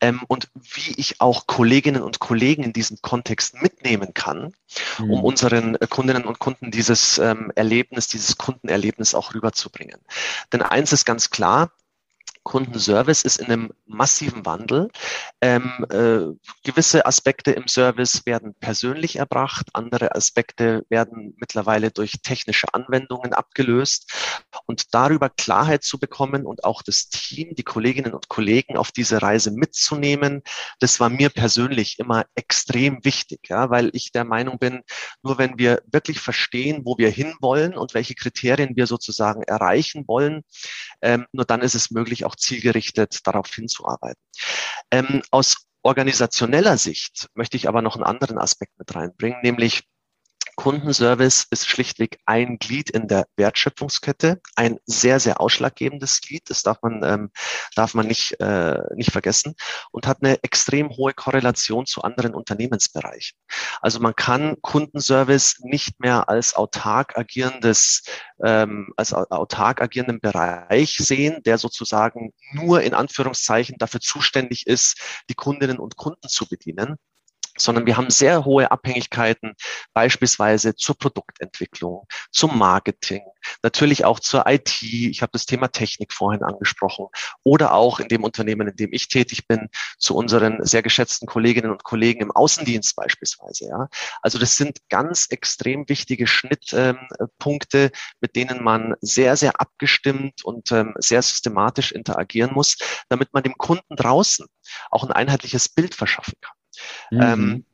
ähm, 0.00 0.22
und 0.28 0.48
wie 0.54 0.92
ich 0.96 1.20
auch 1.20 1.46
Kolleginnen 1.46 2.02
und 2.02 2.18
Kollegen 2.18 2.64
in 2.64 2.72
diesem 2.72 2.98
Kontext 3.00 3.62
mitnehmen 3.62 4.12
kann, 4.14 4.52
mhm. 4.98 5.10
um 5.10 5.24
unseren 5.24 5.78
Kundinnen 5.88 6.24
und 6.24 6.38
Kunden 6.38 6.70
dieses 6.70 7.18
ähm, 7.18 7.52
Erlebnis, 7.54 8.08
dieses 8.08 8.36
Kundenerlebnis 8.36 9.14
auch 9.14 9.34
rüber 9.34 9.52
zu 9.60 9.70
bringen. 9.70 10.00
Denn 10.52 10.62
eins 10.62 10.92
ist 10.92 11.04
ganz 11.04 11.30
klar, 11.30 11.70
Kundenservice 12.42 13.22
ist 13.24 13.38
in 13.38 13.46
einem 13.46 13.72
massiven 13.86 14.46
Wandel. 14.46 14.88
Ähm, 15.40 15.86
äh, 15.90 16.34
gewisse 16.64 17.06
Aspekte 17.06 17.52
im 17.52 17.68
Service 17.68 18.24
werden 18.24 18.54
persönlich 18.58 19.16
erbracht, 19.16 19.68
andere 19.74 20.14
Aspekte 20.14 20.84
werden 20.88 21.34
mittlerweile 21.38 21.90
durch 21.90 22.22
technische 22.22 22.72
Anwendungen 22.72 23.34
abgelöst. 23.34 24.12
Und 24.66 24.94
darüber 24.94 25.28
Klarheit 25.28 25.84
zu 25.84 25.98
bekommen 25.98 26.46
und 26.46 26.64
auch 26.64 26.82
das 26.82 27.08
Team, 27.08 27.54
die 27.54 27.62
Kolleginnen 27.62 28.14
und 28.14 28.28
Kollegen 28.28 28.76
auf 28.76 28.90
diese 28.90 29.20
Reise 29.22 29.50
mitzunehmen, 29.50 30.42
das 30.78 30.98
war 30.98 31.10
mir 31.10 31.30
persönlich 31.30 31.98
immer 31.98 32.24
extrem 32.34 33.04
wichtig, 33.04 33.40
ja, 33.48 33.70
weil 33.70 33.90
ich 33.92 34.12
der 34.12 34.24
Meinung 34.24 34.58
bin, 34.58 34.82
nur 35.22 35.38
wenn 35.38 35.58
wir 35.58 35.82
wirklich 35.90 36.20
verstehen, 36.20 36.82
wo 36.84 36.96
wir 36.98 37.10
hinwollen 37.10 37.74
und 37.74 37.94
welche 37.94 38.14
Kriterien 38.14 38.76
wir 38.76 38.86
sozusagen 38.86 39.42
erreichen 39.42 40.04
wollen, 40.06 40.42
ähm, 41.02 41.26
nur 41.32 41.44
dann 41.44 41.60
ist 41.62 41.74
es 41.74 41.90
möglich, 41.90 42.24
auch 42.24 42.36
zielgerichtet 42.40 43.26
darauf 43.26 43.52
hinzuarbeiten. 43.54 44.20
Ähm, 44.90 45.22
aus 45.30 45.66
organisationeller 45.82 46.76
Sicht 46.76 47.28
möchte 47.34 47.56
ich 47.56 47.68
aber 47.68 47.82
noch 47.82 47.96
einen 47.96 48.04
anderen 48.04 48.38
Aspekt 48.38 48.78
mit 48.78 48.94
reinbringen, 48.94 49.40
nämlich 49.42 49.84
Kundenservice 50.60 51.46
ist 51.48 51.70
schlichtweg 51.70 52.18
ein 52.26 52.58
Glied 52.58 52.90
in 52.90 53.08
der 53.08 53.26
Wertschöpfungskette, 53.36 54.42
ein 54.56 54.78
sehr, 54.84 55.18
sehr 55.18 55.40
ausschlaggebendes 55.40 56.20
Glied, 56.20 56.50
das 56.50 56.62
darf 56.62 56.82
man, 56.82 57.02
ähm, 57.02 57.30
darf 57.76 57.94
man 57.94 58.06
nicht, 58.06 58.38
äh, 58.40 58.78
nicht 58.94 59.10
vergessen 59.10 59.54
und 59.90 60.06
hat 60.06 60.18
eine 60.20 60.42
extrem 60.44 60.90
hohe 60.90 61.14
Korrelation 61.14 61.86
zu 61.86 62.02
anderen 62.02 62.34
Unternehmensbereichen. 62.34 63.38
Also 63.80 64.00
man 64.00 64.14
kann 64.14 64.60
Kundenservice 64.60 65.60
nicht 65.60 65.98
mehr 65.98 66.28
als 66.28 66.54
autark 66.54 67.16
agierendes, 67.16 68.02
ähm, 68.44 68.92
als 68.98 69.14
autark 69.14 69.80
agierenden 69.80 70.20
Bereich 70.20 70.98
sehen, 70.98 71.42
der 71.42 71.56
sozusagen 71.56 72.34
nur 72.52 72.82
in 72.82 72.92
Anführungszeichen 72.92 73.76
dafür 73.78 74.00
zuständig 74.00 74.66
ist, 74.66 75.00
die 75.30 75.34
Kundinnen 75.34 75.78
und 75.78 75.96
Kunden 75.96 76.28
zu 76.28 76.46
bedienen, 76.46 76.98
sondern 77.56 77.86
wir 77.86 77.96
haben 77.96 78.10
sehr 78.10 78.44
hohe 78.44 78.70
Abhängigkeiten 78.70 79.54
beispielsweise 79.92 80.74
zur 80.74 80.96
Produktentwicklung, 80.96 82.06
zum 82.30 82.58
Marketing, 82.58 83.22
natürlich 83.62 84.04
auch 84.04 84.20
zur 84.20 84.46
IT. 84.46 84.82
Ich 84.82 85.22
habe 85.22 85.32
das 85.32 85.46
Thema 85.46 85.68
Technik 85.68 86.12
vorhin 86.12 86.42
angesprochen 86.42 87.06
oder 87.42 87.74
auch 87.74 88.00
in 88.00 88.08
dem 88.08 88.24
Unternehmen, 88.24 88.68
in 88.68 88.76
dem 88.76 88.92
ich 88.92 89.08
tätig 89.08 89.46
bin, 89.46 89.68
zu 89.98 90.14
unseren 90.14 90.64
sehr 90.64 90.82
geschätzten 90.82 91.26
Kolleginnen 91.26 91.70
und 91.70 91.84
Kollegen 91.84 92.20
im 92.20 92.30
Außendienst 92.30 92.96
beispielsweise. 92.96 93.68
Ja. 93.68 93.88
Also 94.22 94.38
das 94.38 94.56
sind 94.56 94.78
ganz 94.88 95.26
extrem 95.30 95.88
wichtige 95.88 96.26
Schnittpunkte, 96.26 97.78
ähm, 97.78 97.90
mit 98.20 98.36
denen 98.36 98.62
man 98.62 98.94
sehr, 99.00 99.36
sehr 99.36 99.60
abgestimmt 99.60 100.44
und 100.44 100.72
ähm, 100.72 100.94
sehr 100.98 101.22
systematisch 101.22 101.92
interagieren 101.92 102.52
muss, 102.54 102.76
damit 103.08 103.32
man 103.32 103.42
dem 103.42 103.54
Kunden 103.56 103.96
draußen 103.96 104.46
auch 104.90 105.04
ein 105.04 105.12
einheitliches 105.12 105.68
Bild 105.68 105.94
verschaffen 105.94 106.34
kann. 106.40 106.59
Mhm. 107.10 107.20
Ähm, 107.20 107.64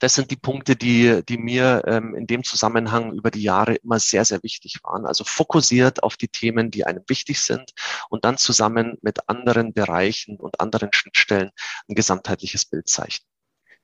das 0.00 0.14
sind 0.14 0.30
die 0.30 0.36
Punkte, 0.36 0.76
die, 0.76 1.22
die 1.28 1.36
mir 1.36 1.82
ähm, 1.86 2.14
in 2.14 2.26
dem 2.26 2.42
Zusammenhang 2.42 3.12
über 3.12 3.30
die 3.30 3.42
Jahre 3.42 3.74
immer 3.74 3.98
sehr, 3.98 4.24
sehr 4.24 4.42
wichtig 4.42 4.80
waren. 4.82 5.04
Also 5.04 5.24
fokussiert 5.24 6.02
auf 6.02 6.16
die 6.16 6.28
Themen, 6.28 6.70
die 6.70 6.86
einem 6.86 7.04
wichtig 7.06 7.40
sind 7.42 7.72
und 8.08 8.24
dann 8.24 8.38
zusammen 8.38 8.96
mit 9.02 9.28
anderen 9.28 9.74
Bereichen 9.74 10.36
und 10.38 10.58
anderen 10.58 10.88
Schnittstellen 10.92 11.50
ein 11.88 11.94
gesamtheitliches 11.94 12.64
Bild 12.64 12.88
zeichnen. 12.88 13.28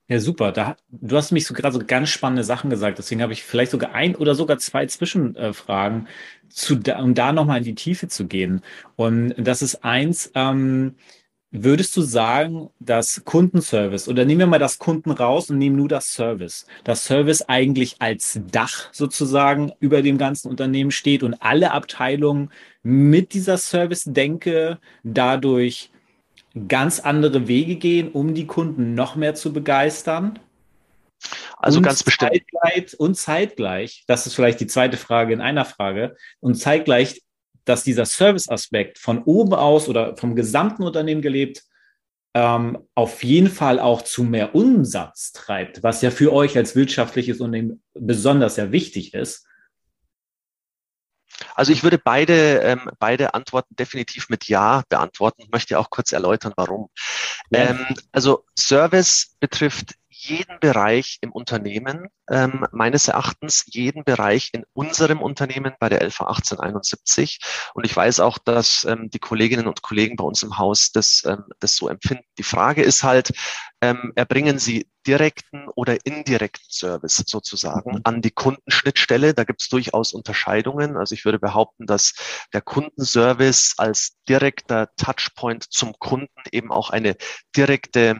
Ja, 0.09 0.19
super. 0.19 0.53
Da, 0.53 0.77
du 0.89 1.17
hast 1.17 1.31
mich 1.31 1.45
so 1.45 1.53
gerade 1.53 1.73
so 1.73 1.85
ganz 1.85 2.09
spannende 2.09 2.43
Sachen 2.43 2.69
gesagt. 2.69 2.97
Deswegen 2.97 3.21
habe 3.21 3.33
ich 3.33 3.43
vielleicht 3.43 3.71
sogar 3.71 3.93
ein 3.93 4.15
oder 4.15 4.35
sogar 4.35 4.57
zwei 4.57 4.85
Zwischenfragen, 4.85 6.07
zu, 6.49 6.79
um 6.97 7.13
da 7.13 7.33
nochmal 7.33 7.59
in 7.59 7.65
die 7.65 7.75
Tiefe 7.75 8.07
zu 8.07 8.25
gehen. 8.25 8.61
Und 8.95 9.35
das 9.37 9.61
ist 9.61 9.83
eins, 9.83 10.31
ähm, 10.33 10.95
Würdest 11.51 11.95
du 11.95 12.01
sagen, 12.01 12.69
dass 12.79 13.23
Kundenservice 13.23 14.09
oder 14.09 14.25
nehmen 14.25 14.39
wir 14.39 14.47
mal 14.47 14.59
das 14.59 14.79
Kunden 14.79 15.11
raus 15.11 15.49
und 15.49 15.57
nehmen 15.57 15.77
nur 15.77 15.87
das 15.87 16.13
Service, 16.13 16.65
dass 16.83 17.05
Service 17.05 17.41
eigentlich 17.43 17.95
als 17.99 18.39
Dach 18.51 18.89
sozusagen 18.91 19.71
über 19.79 20.01
dem 20.01 20.17
ganzen 20.17 20.49
Unternehmen 20.49 20.91
steht 20.91 21.23
und 21.23 21.35
alle 21.35 21.71
Abteilungen 21.71 22.51
mit 22.83 23.33
dieser 23.33 23.57
Service-Denke 23.57 24.79
dadurch 25.03 25.89
ganz 26.67 26.99
andere 26.99 27.47
Wege 27.47 27.75
gehen, 27.75 28.11
um 28.11 28.33
die 28.33 28.45
Kunden 28.45 28.93
noch 28.93 29.15
mehr 29.15 29.33
zu 29.33 29.53
begeistern? 29.53 30.39
Also 31.57 31.77
und 31.77 31.83
ganz 31.83 32.03
bestimmt. 32.03 32.31
Zeitgleich, 32.31 32.99
und 32.99 33.15
zeitgleich, 33.15 34.03
das 34.07 34.27
ist 34.27 34.35
vielleicht 34.35 34.59
die 34.59 34.67
zweite 34.67 34.97
Frage 34.97 35.33
in 35.33 35.41
einer 35.41 35.65
Frage, 35.65 36.15
und 36.39 36.55
zeitgleich 36.55 37.21
dass 37.69 37.83
dieser 37.83 38.05
Service-Aspekt 38.05 38.97
von 38.97 39.23
oben 39.23 39.53
aus 39.53 39.87
oder 39.87 40.15
vom 40.17 40.35
gesamten 40.35 40.83
Unternehmen 40.83 41.21
gelebt 41.21 41.63
ähm, 42.33 42.77
auf 42.93 43.23
jeden 43.23 43.49
Fall 43.49 43.79
auch 43.79 44.03
zu 44.03 44.23
mehr 44.23 44.53
Umsatz 44.53 45.31
treibt, 45.31 45.81
was 45.81 46.01
ja 46.01 46.11
für 46.11 46.31
euch 46.33 46.55
als 46.55 46.75
wirtschaftliches 46.75 47.39
Unternehmen 47.39 47.81
besonders 47.93 48.57
ja 48.57 48.71
wichtig 48.71 49.13
ist. 49.13 49.47
Also 51.55 51.71
ich 51.71 51.83
würde 51.83 51.97
beide, 51.97 52.59
ähm, 52.59 52.91
beide 52.99 53.33
Antworten 53.33 53.75
definitiv 53.75 54.29
mit 54.29 54.47
Ja 54.47 54.83
beantworten. 54.89 55.41
Ich 55.41 55.51
möchte 55.51 55.79
auch 55.79 55.89
kurz 55.89 56.11
erläutern, 56.11 56.53
warum. 56.55 56.89
Ja. 57.49 57.69
Ähm, 57.69 57.85
also 58.11 58.45
Service 58.57 59.35
betrifft 59.39 59.95
jeden 60.17 60.59
Bereich 60.59 61.17
im 61.21 61.31
Unternehmen, 61.31 62.07
ähm, 62.29 62.65
meines 62.71 63.07
Erachtens 63.07 63.63
jeden 63.67 64.03
Bereich 64.03 64.49
in 64.53 64.65
unserem 64.73 65.21
Unternehmen 65.21 65.73
bei 65.79 65.89
der 65.89 66.01
LV 66.01 66.21
1871. 66.21 67.39
Und 67.73 67.85
ich 67.85 67.95
weiß 67.95 68.19
auch, 68.19 68.37
dass 68.37 68.83
ähm, 68.85 69.09
die 69.09 69.19
Kolleginnen 69.19 69.67
und 69.67 69.81
Kollegen 69.81 70.15
bei 70.15 70.23
uns 70.23 70.43
im 70.43 70.57
Haus 70.57 70.91
das, 70.91 71.23
ähm, 71.25 71.43
das 71.59 71.75
so 71.75 71.87
empfinden. 71.87 72.25
Die 72.37 72.43
Frage 72.43 72.81
ist 72.81 73.03
halt, 73.03 73.31
ähm, 73.81 74.11
erbringen 74.15 74.57
Sie 74.57 74.87
direkten 75.05 75.69
oder 75.75 76.03
indirekten 76.05 76.65
Service 76.69 77.23
sozusagen 77.27 77.91
mhm. 77.91 78.01
an 78.03 78.21
die 78.21 78.31
Kundenschnittstelle. 78.31 79.33
Da 79.33 79.43
gibt 79.43 79.61
es 79.61 79.69
durchaus 79.69 80.13
Unterscheidungen. 80.13 80.97
Also 80.97 81.13
ich 81.13 81.25
würde 81.25 81.39
behaupten, 81.39 81.85
dass 81.85 82.13
der 82.53 82.61
Kundenservice 82.61 83.75
als 83.77 84.17
direkter 84.27 84.89
Touchpoint 84.97 85.71
zum 85.71 85.93
Kunden 85.99 86.41
eben 86.51 86.71
auch 86.71 86.89
eine 86.89 87.15
direkte 87.55 88.19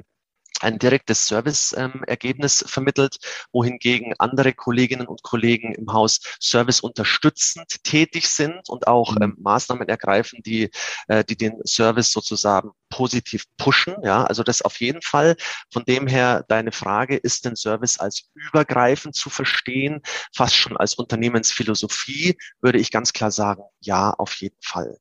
ein 0.61 0.79
direktes 0.79 1.27
Service-Ergebnis 1.27 2.61
ähm, 2.61 2.67
vermittelt, 2.67 3.17
wohingegen 3.51 4.13
andere 4.19 4.53
Kolleginnen 4.53 5.07
und 5.07 5.23
Kollegen 5.23 5.73
im 5.73 5.91
Haus 5.91 6.19
Service 6.41 6.79
unterstützend 6.79 7.83
tätig 7.83 8.27
sind 8.27 8.69
und 8.69 8.87
auch 8.87 9.15
mhm. 9.15 9.21
ähm, 9.21 9.37
Maßnahmen 9.39 9.87
ergreifen, 9.87 10.41
die, 10.43 10.69
äh, 11.07 11.23
die 11.23 11.37
den 11.37 11.59
Service 11.65 12.11
sozusagen 12.11 12.71
positiv 12.89 13.45
pushen. 13.57 13.95
Ja, 14.03 14.23
also 14.23 14.43
das 14.43 14.61
auf 14.61 14.79
jeden 14.79 15.01
Fall. 15.01 15.35
Von 15.71 15.83
dem 15.85 16.07
her 16.07 16.45
deine 16.47 16.71
Frage, 16.71 17.17
ist 17.17 17.45
denn 17.45 17.55
Service 17.55 17.99
als 17.99 18.29
übergreifend 18.33 19.15
zu 19.15 19.29
verstehen, 19.29 20.01
fast 20.35 20.55
schon 20.55 20.77
als 20.77 20.95
Unternehmensphilosophie, 20.95 22.37
würde 22.61 22.79
ich 22.79 22.91
ganz 22.91 23.13
klar 23.13 23.31
sagen, 23.31 23.63
ja, 23.81 24.11
auf 24.11 24.33
jeden 24.35 24.57
Fall. 24.61 24.97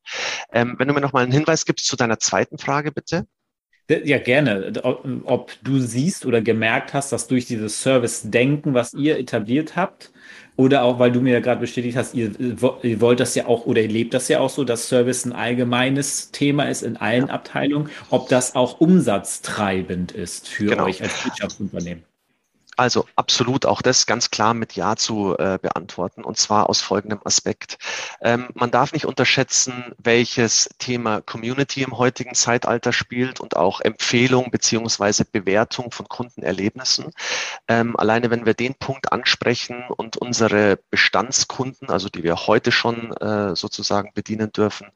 Ähm, 0.53 0.77
wenn 0.79 0.89
du 0.89 0.95
mir 0.95 1.01
noch 1.01 1.13
mal 1.13 1.23
einen 1.23 1.33
Hinweis 1.33 1.65
gibst 1.65 1.87
zu 1.87 1.97
deiner 1.97 2.19
zweiten 2.19 2.59
Frage, 2.59 2.93
bitte. 2.93 3.27
Ja, 3.89 4.19
gerne. 4.19 4.73
Ob 5.25 5.53
du 5.63 5.79
siehst 5.79 6.27
oder 6.27 6.41
gemerkt 6.41 6.93
hast, 6.93 7.13
dass 7.13 7.29
durch 7.29 7.47
dieses 7.47 7.83
Service-Denken, 7.83 8.75
was 8.75 8.95
ihr 8.95 9.17
etabliert 9.19 9.77
habt, 9.77 10.11
oder 10.57 10.83
auch, 10.83 10.99
weil 10.99 11.13
du 11.13 11.21
mir 11.21 11.35
ja 11.35 11.41
gerade 11.41 11.61
bestätigt 11.61 11.97
hast, 11.97 12.15
ihr, 12.15 12.33
ihr, 12.41 13.01
wollt 13.01 13.21
das 13.21 13.35
ja 13.35 13.47
auch 13.47 13.67
oder 13.67 13.83
ihr 13.83 13.89
lebt 13.89 14.15
das 14.15 14.29
ja 14.29 14.41
auch 14.41 14.51
so, 14.51 14.65
dass 14.65 14.89
Service 14.89 15.25
ein 15.25 15.33
allgemeines 15.33 16.31
Thema 16.31 16.65
ist 16.65 16.83
in 16.83 16.97
allen 16.97 17.29
Abteilungen, 17.29 17.91
ob 18.11 18.29
das 18.29 18.55
auch 18.55 18.81
umsatztreibend 18.81 20.13
ist 20.13 20.49
für 20.49 20.71
genau. 20.71 20.87
euch 20.87 21.03
als 21.03 21.25
Wirtschaftsunternehmen. 21.25 22.05
Also 22.77 23.07
absolut 23.17 23.65
auch 23.65 23.81
das 23.81 24.05
ganz 24.05 24.31
klar 24.31 24.53
mit 24.53 24.77
Ja 24.77 24.97
zu 24.97 25.37
äh, 25.39 25.59
beantworten 25.61 26.23
und 26.23 26.37
zwar 26.37 26.69
aus 26.69 26.83
folgendem 26.83 27.21
Aspekt. 27.25 27.79
Ähm, 28.21 28.49
man 28.55 28.71
darf 28.71 28.93
nicht 28.93 29.07
unterschätzen, 29.07 29.95
welches 29.97 30.69
Thema 30.79 31.23
Community 31.23 31.83
im 31.83 31.97
heutigen 31.97 32.35
Zeitalter 32.35 32.93
spielt 32.93 33.41
und 33.41 33.57
auch 33.57 33.81
Empfehlung 33.81 34.51
beziehungsweise 34.51 35.25
Bewertung 35.25 35.91
von 35.91 36.07
Kundenerlebnissen. 36.07 37.13
Ähm, 37.67 37.97
alleine 37.97 38.31
wenn 38.31 38.45
wir 38.45 38.55
den 38.55 38.75
Punkt 38.75 39.11
ansprechen 39.11 39.85
und 39.89 40.19
unsere 40.19 40.79
Bestandskunden, 40.91 41.89
also 41.89 42.11
die 42.11 42.25
wir 42.25 42.47
heute 42.47 42.73
schon 42.73 43.13
äh, 43.17 43.57
sozusagen 43.57 44.11
bedienen 44.13 44.53
dürfen, 44.53 44.89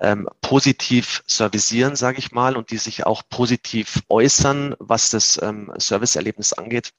ähm, 0.00 0.28
positiv 0.40 1.22
servicieren, 1.28 1.94
sage 1.94 2.18
ich 2.18 2.32
mal, 2.32 2.56
und 2.56 2.72
die 2.72 2.78
sich 2.78 3.06
auch 3.06 3.22
positiv 3.28 4.02
äußern, 4.08 4.74
was 4.80 5.10
das 5.10 5.40
ähm, 5.40 5.72
Serviceerlebnis 5.76 6.52
angeht, 6.52 6.92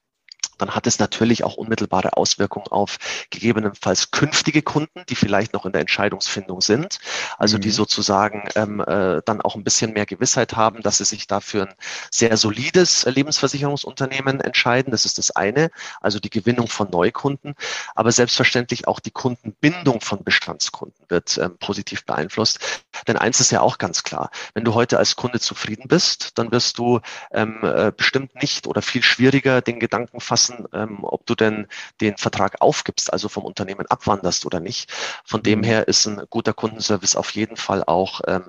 dann 0.62 0.75
hat 0.75 0.86
es 0.86 1.00
natürlich 1.00 1.44
auch 1.44 1.56
unmittelbare 1.56 2.15
Auswirkungen 2.18 2.68
auf 2.68 2.98
gegebenenfalls 3.32 4.12
künftige 4.12 4.62
Kunden, 4.62 5.03
die 5.10 5.15
vielleicht 5.15 5.53
noch 5.53 5.65
in 5.65 5.72
der 5.72 5.82
Entscheidungsfindung 5.82 6.62
sind, 6.62 7.00
also 7.38 7.58
mhm. 7.58 7.62
die 7.62 7.72
sozusagen 7.72 8.48
ähm, 8.56 8.80
äh, 8.80 9.22
dann 9.25 9.41
auch 9.41 9.56
ein 9.56 9.63
bisschen 9.63 9.94
mehr 9.94 10.06
Gewissheit 10.06 10.56
haben, 10.56 10.84
dass 10.84 11.00
sie 11.00 11.06
sich 11.06 11.25
dafür 11.25 11.68
ein 11.68 11.74
sehr 12.12 12.38
solides 12.38 13.06
Lebensversicherungsunternehmen 13.06 14.39
entscheiden. 14.39 14.91
Das 14.91 15.06
ist 15.06 15.18
das 15.18 15.32
eine, 15.32 15.72
also 16.00 16.20
die 16.20 16.30
Gewinnung 16.30 16.68
von 16.68 16.89
Neukunden, 16.91 17.56
aber 17.96 18.12
selbstverständlich 18.12 18.88
auch 18.88 19.00
die 19.00 19.12
Kundenbindung 19.12 20.01
von 20.01 20.24
Bestandskunden 20.24 21.06
wird 21.10 21.39
ähm, 21.39 21.58
positiv 21.58 22.06
beeinflusst. 22.06 22.60
Denn 23.08 23.18
eins 23.18 23.39
ist 23.39 23.51
ja 23.51 23.62
auch 23.62 23.80
ganz 23.80 24.03
klar, 24.03 24.30
wenn 24.53 24.63
du 24.63 24.75
heute 24.75 25.00
als 25.00 25.15
Kunde 25.15 25.39
zufrieden 25.39 25.88
bist, 25.88 26.38
dann 26.38 26.51
wirst 26.51 26.77
du 26.77 27.00
ähm, 27.32 27.60
äh, 27.63 27.91
bestimmt 27.96 28.36
nicht 28.36 28.68
oder 28.68 28.84
viel 28.84 29.01
schwieriger 29.01 29.62
den 29.62 29.80
Gedanken 29.80 30.20
fassen, 30.20 30.50
ähm, 30.74 31.00
ob 31.03 31.25
du 31.25 31.36
denn 31.36 31.67
den 32.00 32.17
Vertrag 32.17 32.62
aufgibst, 32.62 33.12
also 33.12 33.29
vom 33.29 33.43
Unternehmen 33.43 33.86
abwanderst 33.88 34.46
oder 34.46 34.60
nicht. 34.60 34.91
Von 35.25 35.43
dem 35.43 35.60
mhm. 35.60 35.63
her 35.63 35.88
ist 35.88 36.05
ein 36.05 36.22
guter 36.29 36.53
Kundenservice 36.53 37.15
auf 37.15 37.31
jeden 37.31 37.58
Fall 37.58 37.84
auch 37.84 38.22
ähm, 38.27 38.43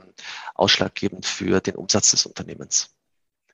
ausschlaggebend 0.55 1.27
für 1.27 1.61
den 1.61 1.77
Umsatz 1.77 2.11
des 2.11 2.27
Unternehmens. 2.27 2.95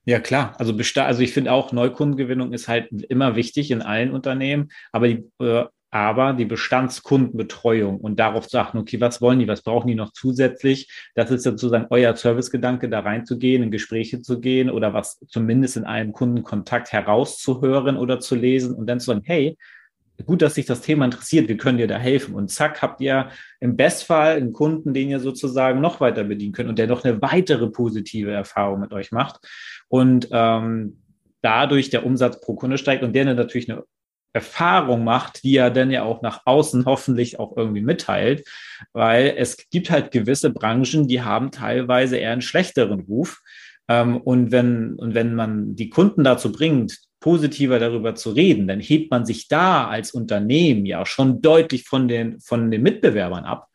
Ja, 0.04 0.20
klar. 0.20 0.54
Also, 0.58 0.74
also 1.02 1.22
ich 1.22 1.32
finde 1.32 1.52
auch, 1.52 1.72
Neukundengewinnung 1.72 2.54
ist 2.54 2.66
halt 2.66 2.90
immer 2.90 3.36
wichtig 3.36 3.70
in 3.70 3.82
allen 3.82 4.10
Unternehmen, 4.10 4.70
aber 4.90 5.08
die, 5.08 5.30
äh, 5.38 5.66
aber 5.90 6.34
die 6.34 6.44
Bestandskundenbetreuung 6.44 7.98
und 7.98 8.18
darauf 8.18 8.46
zu 8.46 8.58
achten, 8.58 8.78
okay, 8.78 9.00
was 9.00 9.22
wollen 9.22 9.38
die, 9.38 9.48
was 9.48 9.62
brauchen 9.62 9.88
die 9.88 9.94
noch 9.94 10.12
zusätzlich? 10.12 10.90
Das 11.14 11.30
ist 11.30 11.44
sozusagen 11.44 11.86
euer 11.90 12.14
Servicegedanke, 12.14 12.88
da 12.88 13.00
reinzugehen, 13.00 13.62
in 13.62 13.70
Gespräche 13.70 14.20
zu 14.20 14.40
gehen 14.40 14.70
oder 14.70 14.92
was 14.92 15.18
zumindest 15.28 15.76
in 15.76 15.84
einem 15.84 16.12
Kundenkontakt 16.12 16.92
herauszuhören 16.92 17.96
oder 17.96 18.20
zu 18.20 18.34
lesen 18.34 18.74
und 18.74 18.86
dann 18.86 19.00
zu 19.00 19.06
sagen, 19.06 19.22
hey, 19.24 19.56
gut, 20.26 20.42
dass 20.42 20.56
sich 20.56 20.66
das 20.66 20.80
Thema 20.80 21.04
interessiert, 21.04 21.48
wir 21.48 21.56
können 21.56 21.78
dir 21.78 21.86
da 21.86 21.98
helfen. 21.98 22.34
Und 22.34 22.50
zack, 22.50 22.82
habt 22.82 23.00
ihr 23.00 23.30
im 23.60 23.76
Bestfall 23.76 24.36
einen 24.36 24.52
Kunden, 24.52 24.92
den 24.92 25.08
ihr 25.08 25.20
sozusagen 25.20 25.80
noch 25.80 26.00
weiter 26.00 26.24
bedienen 26.24 26.52
könnt 26.52 26.68
und 26.68 26.78
der 26.78 26.86
noch 26.86 27.04
eine 27.04 27.22
weitere 27.22 27.68
positive 27.68 28.32
Erfahrung 28.32 28.80
mit 28.80 28.92
euch 28.92 29.12
macht. 29.12 29.40
Und 29.88 30.28
ähm, 30.32 30.98
dadurch 31.40 31.90
der 31.90 32.04
Umsatz 32.04 32.40
pro 32.40 32.54
Kunde 32.56 32.78
steigt 32.78 33.04
und 33.04 33.14
der 33.14 33.24
natürlich 33.24 33.70
eine 33.70 33.84
Erfahrung 34.32 35.04
macht, 35.04 35.42
die 35.42 35.56
er 35.56 35.70
dann 35.70 35.90
ja 35.90 36.04
auch 36.04 36.22
nach 36.22 36.42
außen 36.44 36.84
hoffentlich 36.86 37.38
auch 37.38 37.56
irgendwie 37.56 37.82
mitteilt, 37.82 38.46
weil 38.92 39.34
es 39.36 39.56
gibt 39.70 39.90
halt 39.90 40.10
gewisse 40.10 40.50
Branchen, 40.50 41.08
die 41.08 41.22
haben 41.22 41.50
teilweise 41.50 42.16
eher 42.16 42.32
einen 42.32 42.42
schlechteren 42.42 43.00
Ruf. 43.00 43.40
Ähm, 43.88 44.18
und 44.18 44.52
wenn, 44.52 44.94
und 44.94 45.14
wenn 45.14 45.34
man 45.34 45.74
die 45.74 45.88
Kunden 45.88 46.24
dazu 46.24 46.52
bringt, 46.52 46.98
positiver 47.20 47.78
darüber 47.78 48.14
zu 48.14 48.30
reden, 48.30 48.68
dann 48.68 48.80
hebt 48.80 49.10
man 49.10 49.26
sich 49.26 49.48
da 49.48 49.88
als 49.88 50.12
Unternehmen 50.12 50.86
ja 50.86 51.04
schon 51.04 51.42
deutlich 51.42 51.84
von 51.84 52.06
den, 52.06 52.38
von 52.40 52.70
den 52.70 52.82
Mitbewerbern 52.82 53.44
ab. 53.44 53.68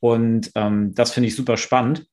Und 0.00 0.50
ähm, 0.54 0.94
das 0.94 1.12
finde 1.12 1.28
ich 1.28 1.36
super 1.36 1.56
spannend. 1.56 2.06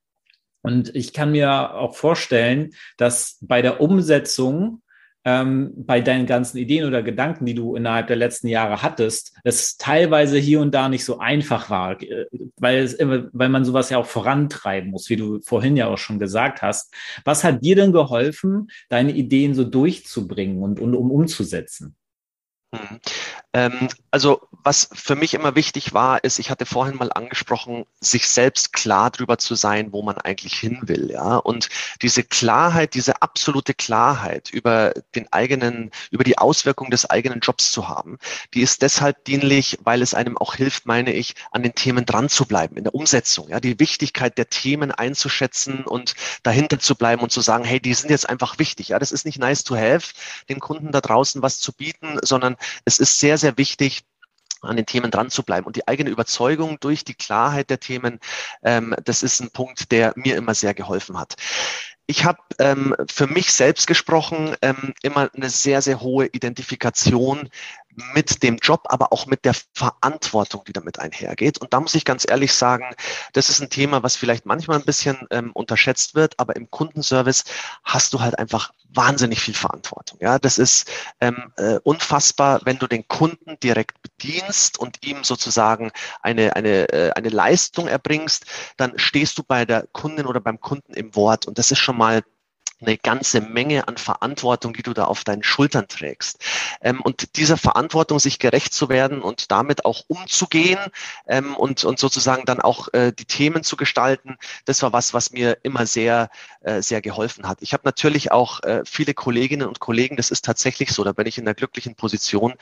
Und 0.61 0.95
ich 0.95 1.13
kann 1.13 1.31
mir 1.31 1.75
auch 1.75 1.95
vorstellen, 1.95 2.71
dass 2.97 3.37
bei 3.41 3.61
der 3.61 3.81
Umsetzung 3.81 4.81
ähm, 5.25 5.73
bei 5.75 6.01
deinen 6.01 6.27
ganzen 6.27 6.57
Ideen 6.57 6.85
oder 6.85 7.01
Gedanken, 7.01 7.45
die 7.45 7.55
du 7.55 7.75
innerhalb 7.75 8.07
der 8.07 8.15
letzten 8.15 8.47
Jahre 8.47 8.83
hattest, 8.83 9.35
es 9.43 9.75
teilweise 9.77 10.37
hier 10.37 10.61
und 10.61 10.73
da 10.73 10.87
nicht 10.87 11.03
so 11.03 11.17
einfach 11.17 11.69
war, 11.69 12.01
äh, 12.01 12.27
weil, 12.57 12.77
es, 12.77 12.97
weil 12.99 13.49
man 13.49 13.65
sowas 13.65 13.89
ja 13.89 13.97
auch 13.97 14.05
vorantreiben 14.05 14.91
muss, 14.91 15.09
wie 15.09 15.17
du 15.17 15.41
vorhin 15.41 15.75
ja 15.75 15.87
auch 15.87 15.97
schon 15.97 16.19
gesagt 16.19 16.61
hast. 16.61 16.93
Was 17.23 17.43
hat 17.43 17.63
dir 17.63 17.75
denn 17.75 17.91
geholfen, 17.91 18.69
deine 18.89 19.11
Ideen 19.11 19.55
so 19.55 19.63
durchzubringen 19.63 20.61
und, 20.61 20.79
und 20.79 20.93
um 20.93 21.11
umzusetzen? 21.11 21.95
Ähm, 23.55 23.87
also 24.11 24.41
was 24.65 24.89
für 24.91 25.15
mich 25.15 25.33
immer 25.33 25.55
wichtig 25.55 25.93
war, 25.93 26.23
ist, 26.23 26.39
ich 26.39 26.49
hatte 26.49 26.65
vorhin 26.65 26.97
mal 26.97 27.11
angesprochen, 27.13 27.85
sich 28.01 28.27
selbst 28.27 28.73
klar 28.73 29.11
darüber 29.11 29.37
zu 29.37 29.55
sein, 29.55 29.93
wo 29.93 30.01
man 30.01 30.17
eigentlich 30.17 30.55
hin 30.55 30.79
will. 30.83 31.11
Ja? 31.11 31.37
Und 31.37 31.69
diese 32.01 32.23
Klarheit, 32.23 32.95
diese 32.95 33.21
absolute 33.21 33.73
Klarheit 33.73 34.49
über 34.49 34.93
den 35.13 35.31
eigenen, 35.31 35.91
über 36.09 36.23
die 36.23 36.37
Auswirkungen 36.37 36.91
des 36.91 37.09
eigenen 37.09 37.41
Jobs 37.41 37.71
zu 37.71 37.87
haben, 37.87 38.17
die 38.53 38.61
ist 38.61 38.81
deshalb 38.81 39.23
dienlich, 39.25 39.77
weil 39.83 40.01
es 40.01 40.15
einem 40.15 40.37
auch 40.37 40.55
hilft, 40.55 40.85
meine 40.87 41.13
ich, 41.13 41.35
an 41.51 41.61
den 41.61 41.75
Themen 41.75 42.05
dran 42.05 42.27
zu 42.27 42.45
bleiben, 42.45 42.75
in 42.75 42.83
der 42.83 42.95
Umsetzung. 42.95 43.47
Ja? 43.49 43.59
Die 43.59 43.79
Wichtigkeit 43.79 44.37
der 44.37 44.49
Themen 44.49 44.91
einzuschätzen 44.91 45.85
und 45.85 46.15
dahinter 46.43 46.79
zu 46.79 46.95
bleiben 46.95 47.21
und 47.21 47.31
zu 47.31 47.41
sagen, 47.41 47.63
hey, 47.63 47.79
die 47.79 47.93
sind 47.93 48.09
jetzt 48.09 48.27
einfach 48.27 48.59
wichtig. 48.59 48.89
Ja? 48.89 48.99
Das 48.99 49.11
ist 49.11 49.25
nicht 49.25 49.37
nice 49.37 49.63
to 49.63 49.75
have, 49.75 50.13
dem 50.49 50.59
Kunden 50.59 50.91
da 50.91 50.99
draußen 50.99 51.43
was 51.43 51.59
zu 51.59 51.71
bieten, 51.71 52.17
sondern 52.23 52.57
es 52.83 52.97
ist 52.97 53.19
sehr, 53.19 53.37
sehr 53.37 53.44
wichtig, 53.57 54.03
an 54.61 54.77
den 54.77 54.85
Themen 54.85 55.11
dran 55.11 55.29
zu 55.29 55.43
bleiben. 55.43 55.67
Und 55.67 55.75
die 55.75 55.87
eigene 55.87 56.09
Überzeugung 56.09 56.79
durch 56.79 57.03
die 57.03 57.13
Klarheit 57.13 57.69
der 57.69 57.79
Themen, 57.79 58.19
ähm, 58.63 58.95
das 59.03 59.23
ist 59.23 59.39
ein 59.39 59.51
Punkt, 59.51 59.91
der 59.91 60.13
mir 60.15 60.35
immer 60.35 60.53
sehr 60.53 60.73
geholfen 60.73 61.19
hat. 61.19 61.35
Ich 62.07 62.23
habe 62.23 62.39
ähm, 62.59 62.95
für 63.09 63.25
mich 63.25 63.51
selbst 63.51 63.87
gesprochen 63.87 64.55
ähm, 64.61 64.93
immer 65.01 65.29
eine 65.33 65.49
sehr, 65.49 65.81
sehr 65.81 66.01
hohe 66.01 66.27
Identifikation 66.27 67.49
mit 68.13 68.43
dem 68.43 68.57
Job, 68.57 68.85
aber 68.85 69.11
auch 69.13 69.25
mit 69.25 69.45
der 69.45 69.55
Verantwortung, 69.73 70.63
die 70.65 70.73
damit 70.73 70.99
einhergeht. 70.99 71.57
Und 71.57 71.73
da 71.73 71.79
muss 71.79 71.95
ich 71.95 72.05
ganz 72.05 72.25
ehrlich 72.27 72.53
sagen, 72.53 72.95
das 73.33 73.49
ist 73.49 73.61
ein 73.61 73.69
Thema, 73.69 74.03
was 74.03 74.15
vielleicht 74.15 74.45
manchmal 74.45 74.79
ein 74.79 74.85
bisschen 74.85 75.27
ähm, 75.31 75.51
unterschätzt 75.53 76.15
wird, 76.15 76.39
aber 76.39 76.55
im 76.55 76.69
Kundenservice 76.69 77.43
hast 77.83 78.13
du 78.13 78.19
halt 78.19 78.37
einfach 78.37 78.71
wahnsinnig 78.89 79.41
viel 79.41 79.53
Verantwortung. 79.53 80.19
Ja, 80.21 80.39
das 80.39 80.57
ist 80.57 80.89
ähm, 81.19 81.51
äh, 81.57 81.79
unfassbar, 81.83 82.61
wenn 82.63 82.79
du 82.79 82.87
den 82.87 83.07
Kunden 83.07 83.59
direkt 83.61 84.01
bedienst 84.01 84.79
und 84.79 85.05
ihm 85.05 85.23
sozusagen 85.23 85.91
eine, 86.21 86.55
eine, 86.55 86.89
äh, 86.93 87.11
eine 87.11 87.29
Leistung 87.29 87.87
erbringst, 87.87 88.45
dann 88.77 88.93
stehst 88.97 89.37
du 89.37 89.43
bei 89.43 89.65
der 89.65 89.87
Kundin 89.91 90.25
oder 90.25 90.39
beim 90.39 90.59
Kunden 90.59 90.93
im 90.93 91.15
Wort. 91.15 91.45
Und 91.47 91.57
das 91.57 91.71
ist 91.71 91.79
schon 91.79 91.97
mal 91.97 92.23
eine 92.85 92.97
ganze 92.97 93.41
Menge 93.41 93.87
an 93.87 93.97
Verantwortung, 93.97 94.73
die 94.73 94.83
du 94.83 94.93
da 94.93 95.05
auf 95.05 95.23
deinen 95.23 95.43
Schultern 95.43 95.87
trägst. 95.87 96.43
Ähm, 96.81 97.01
und 97.01 97.37
dieser 97.37 97.57
Verantwortung, 97.57 98.19
sich 98.19 98.39
gerecht 98.39 98.73
zu 98.73 98.89
werden 98.89 99.21
und 99.21 99.51
damit 99.51 99.85
auch 99.85 100.03
umzugehen 100.07 100.79
ähm, 101.27 101.55
und, 101.55 101.83
und 101.83 101.99
sozusagen 101.99 102.45
dann 102.45 102.61
auch 102.61 102.93
äh, 102.93 103.11
die 103.11 103.25
Themen 103.25 103.63
zu 103.63 103.77
gestalten, 103.77 104.37
das 104.65 104.81
war 104.81 104.93
was, 104.93 105.13
was 105.13 105.31
mir 105.31 105.57
immer 105.63 105.85
sehr, 105.85 106.29
äh, 106.61 106.81
sehr 106.81 107.01
geholfen 107.01 107.47
hat. 107.47 107.57
Ich 107.61 107.73
habe 107.73 107.83
natürlich 107.85 108.31
auch 108.31 108.63
äh, 108.63 108.83
viele 108.85 109.13
Kolleginnen 109.13 109.67
und 109.67 109.79
Kollegen, 109.79 110.15
das 110.15 110.31
ist 110.31 110.45
tatsächlich 110.45 110.91
so, 110.91 111.03
da 111.03 111.11
bin 111.11 111.27
ich 111.27 111.37
in 111.37 111.45
der 111.45 111.53
glücklichen 111.53 111.95
Position, 111.95 112.53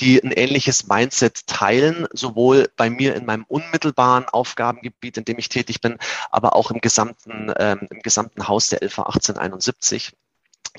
die 0.00 0.22
ein 0.22 0.32
ähnliches 0.32 0.86
Mindset 0.86 1.46
teilen, 1.46 2.06
sowohl 2.12 2.68
bei 2.76 2.90
mir 2.90 3.14
in 3.14 3.26
meinem 3.26 3.44
unmittelbaren 3.48 4.26
Aufgabengebiet, 4.26 5.16
in 5.18 5.24
dem 5.24 5.38
ich 5.38 5.48
tätig 5.48 5.80
bin, 5.80 5.98
aber 6.30 6.56
auch 6.56 6.70
im 6.70 6.80
gesamten, 6.80 7.52
ähm, 7.58 7.86
im 7.90 8.00
gesamten 8.00 8.48
Haus 8.48 8.68
der 8.68 8.82
LV 8.82 8.98
1871 8.98 9.65
1971 9.72 10.12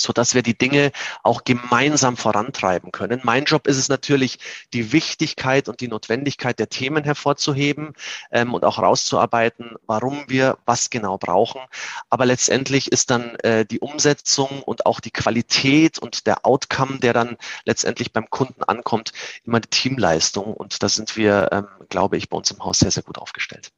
so 0.02 0.14
dass 0.14 0.34
wir 0.34 0.44
die 0.44 0.58
Dinge 0.58 0.92
auch 1.24 1.44
gemeinsam 1.44 2.18
vorantreiben 2.18 2.92
können. 2.92 3.22
Mein 3.24 3.46
Job 3.46 3.68
ist 3.68 3.78
es 3.78 3.90
natürlich, 3.90 4.40
die 4.74 4.92
Wichtigkeit 4.92 5.70
und 5.70 5.82
die 5.82 5.88
Notwendigkeit 5.88 6.60
der 6.60 6.70
Themen 6.70 7.04
hervorzuheben 7.04 7.94
ähm, 8.32 8.54
und 8.54 8.64
auch 8.66 8.80
rauszuarbeiten, 8.80 9.76
warum 9.86 10.26
wir 10.28 10.58
was 10.66 10.90
genau 10.90 11.18
brauchen. 11.18 11.62
Aber 12.10 12.26
letztendlich 12.26 12.92
ist 12.92 13.10
dann 13.10 13.36
äh, 13.38 13.66
die 13.66 13.80
Umsetzung 13.80 14.62
und 14.64 14.86
auch 14.86 15.00
die 15.00 15.12
Qualität 15.12 16.00
und 16.00 16.28
der 16.28 16.46
Outcome, 16.46 17.00
der 17.00 17.14
dann 17.14 17.38
letztendlich 17.66 18.14
beim 18.14 18.30
Kunden 18.30 18.64
ankommt, 18.64 19.14
immer 19.46 19.60
die 19.60 19.70
Teamleistung. 19.70 20.54
Und 20.54 20.84
da 20.84 20.90
sind 20.90 21.18
wir, 21.18 21.50
ähm, 21.52 21.68
glaube 21.90 22.18
ich, 22.18 22.30
bei 22.30 22.38
uns 22.38 22.52
im 22.52 22.64
Haus 22.64 22.80
sehr, 22.80 22.92
sehr 22.92 23.04
gut 23.04 23.18
aufgestellt. 23.18 23.72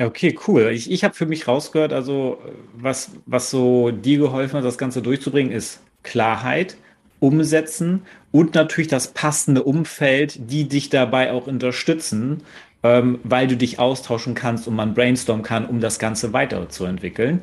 Okay, 0.00 0.34
cool. 0.48 0.70
Ich, 0.72 0.90
ich 0.90 1.04
habe 1.04 1.14
für 1.14 1.26
mich 1.26 1.46
rausgehört, 1.46 1.92
also 1.92 2.38
was, 2.72 3.10
was 3.26 3.50
so 3.50 3.90
dir 3.90 4.16
geholfen 4.18 4.56
hat, 4.56 4.64
das 4.64 4.78
Ganze 4.78 5.02
durchzubringen, 5.02 5.52
ist 5.52 5.80
Klarheit, 6.02 6.78
Umsetzen 7.18 8.02
und 8.32 8.54
natürlich 8.54 8.88
das 8.88 9.08
passende 9.08 9.62
Umfeld, 9.62 10.50
die 10.50 10.66
dich 10.68 10.88
dabei 10.88 11.32
auch 11.32 11.46
unterstützen, 11.46 12.42
ähm, 12.82 13.18
weil 13.24 13.46
du 13.46 13.58
dich 13.58 13.78
austauschen 13.78 14.34
kannst 14.34 14.66
und 14.66 14.74
man 14.74 14.94
brainstormen 14.94 15.44
kann, 15.44 15.66
um 15.66 15.80
das 15.80 15.98
Ganze 15.98 16.32
weiterzuentwickeln. 16.32 17.42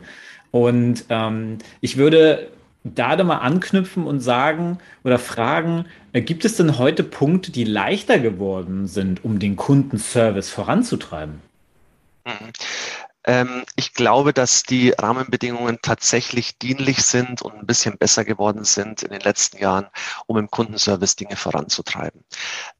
Und 0.50 1.06
ähm, 1.10 1.60
ich 1.82 1.98
würde 1.98 2.50
da 2.84 3.24
mal 3.24 3.38
anknüpfen 3.38 4.08
und 4.08 4.20
sagen 4.22 4.80
oder 5.04 5.20
fragen, 5.20 5.86
äh, 6.13 6.22
gibt 6.22 6.43
es 6.43 6.58
denn 6.58 6.80
heute 6.80 7.04
Punkte, 7.04 7.52
die 7.52 7.65
leichter 7.65 8.17
geworden 8.17 8.88
sind, 8.88 9.24
um 9.24 9.38
den 9.38 9.58
Kundenservice 9.58 10.50
voranzutreiben? 10.50 11.41
Mhm. 12.28 12.52
Ähm, 13.28 13.66
ich 13.76 13.94
glaube, 13.94 14.34
dass 14.34 14.63
die 14.63 14.92
Rahmenbedingungen 14.92 15.80
tatsächlich 15.82 16.58
dienlich 16.60 17.04
sind 17.04 17.42
und 17.42 17.56
ein 17.56 17.66
bisschen 17.66 17.98
besser 17.98 18.24
geworden 18.24 18.63
sind 18.63 19.04
in 19.04 19.12
den 19.12 19.20
letzten 19.20 19.58
Jahren, 19.58 19.88
um 20.28 20.38
im 20.38 20.50
Kundenservice 20.50 21.18
Dinge 21.18 21.36
voranzutreiben. 21.36 22.24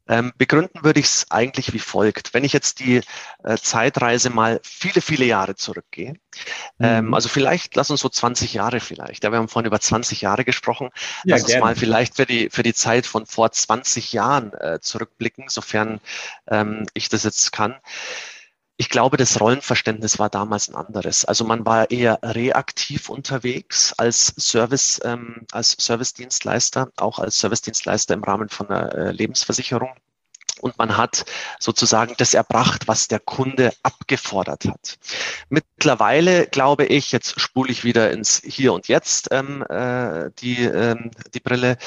Ähm, 0.08 0.32
begründen 0.38 0.86
würde 0.86 1.02
ich 1.02 1.08
es 1.08 1.32
eigentlich 1.32 1.74
wie 1.74 1.80
folgt. 1.80 2.34
Wenn 2.34 2.46
ich 2.46 2.54
jetzt 2.54 2.80
die 2.80 3.02
äh, 3.44 3.58
Zeitreise 3.58 4.30
mal 4.30 4.62
viele, 4.64 5.02
viele 5.02 5.26
Jahre 5.26 5.56
zurückgehe, 5.56 6.14
ähm, 6.80 7.08
mhm. 7.08 7.14
also 7.14 7.28
vielleicht, 7.28 7.76
lass 7.76 7.92
uns 7.92 8.00
so 8.00 8.08
20 8.08 8.54
Jahre 8.54 8.80
vielleicht, 8.80 9.26
ja, 9.26 9.32
wir 9.34 9.40
haben 9.40 9.50
vorhin 9.50 9.68
über 9.68 9.82
20 9.82 10.22
Jahre 10.22 10.46
gesprochen, 10.46 10.92
ja, 11.26 11.36
lass 11.36 11.46
gerne. 11.46 11.62
uns 11.62 11.70
mal 11.70 11.76
vielleicht 11.76 12.16
für 12.16 12.26
die, 12.26 12.50
für 12.50 12.64
die 12.64 12.74
Zeit 12.74 13.06
von 13.06 13.26
vor 13.26 13.52
20 13.52 14.14
Jahren 14.14 14.54
äh, 14.54 14.80
zurückblicken, 14.80 15.50
sofern 15.50 16.00
ich 16.94 17.10
das 17.10 17.24
jetzt 17.24 17.52
kann. 17.52 17.76
Ich 18.80 18.90
glaube, 18.90 19.18
das 19.18 19.42
Rollenverständnis 19.42 20.20
war 20.20 20.30
damals 20.30 20.70
ein 20.70 20.76
anderes. 20.76 21.26
Also 21.26 21.44
man 21.46 21.66
war 21.66 21.90
eher 21.90 22.20
reaktiv 22.22 23.10
unterwegs 23.10 23.94
als 23.98 24.34
Service, 24.38 25.02
ähm, 25.04 25.48
als 25.52 25.76
Servicedienstleister, 25.80 26.92
auch 26.98 27.18
als 27.18 27.40
Servicedienstleister 27.40 28.14
im 28.14 28.24
Rahmen 28.24 28.50
von 28.50 28.70
einer 28.70 28.94
äh, 28.94 29.12
Lebensversicherung. 29.12 29.96
Und 30.62 30.78
man 30.78 30.98
hat 30.98 31.26
sozusagen 31.60 32.14
das 32.18 32.34
erbracht, 32.34 32.88
was 32.88 33.08
der 33.08 33.20
Kunde 33.20 33.74
abgefordert 33.84 34.66
hat. 34.66 34.98
Mittlerweile 35.50 36.48
glaube 36.48 36.86
ich, 36.86 37.12
jetzt 37.12 37.40
spule 37.40 37.72
ich 37.72 37.84
wieder 37.84 38.12
ins 38.12 38.42
Hier 38.44 38.74
und 38.74 38.88
Jetzt 38.88 39.30
ähm, 39.32 39.64
äh, 39.70 40.32
die, 40.40 40.64
ähm, 40.64 41.12
die 41.34 41.40
Brille, 41.40 41.78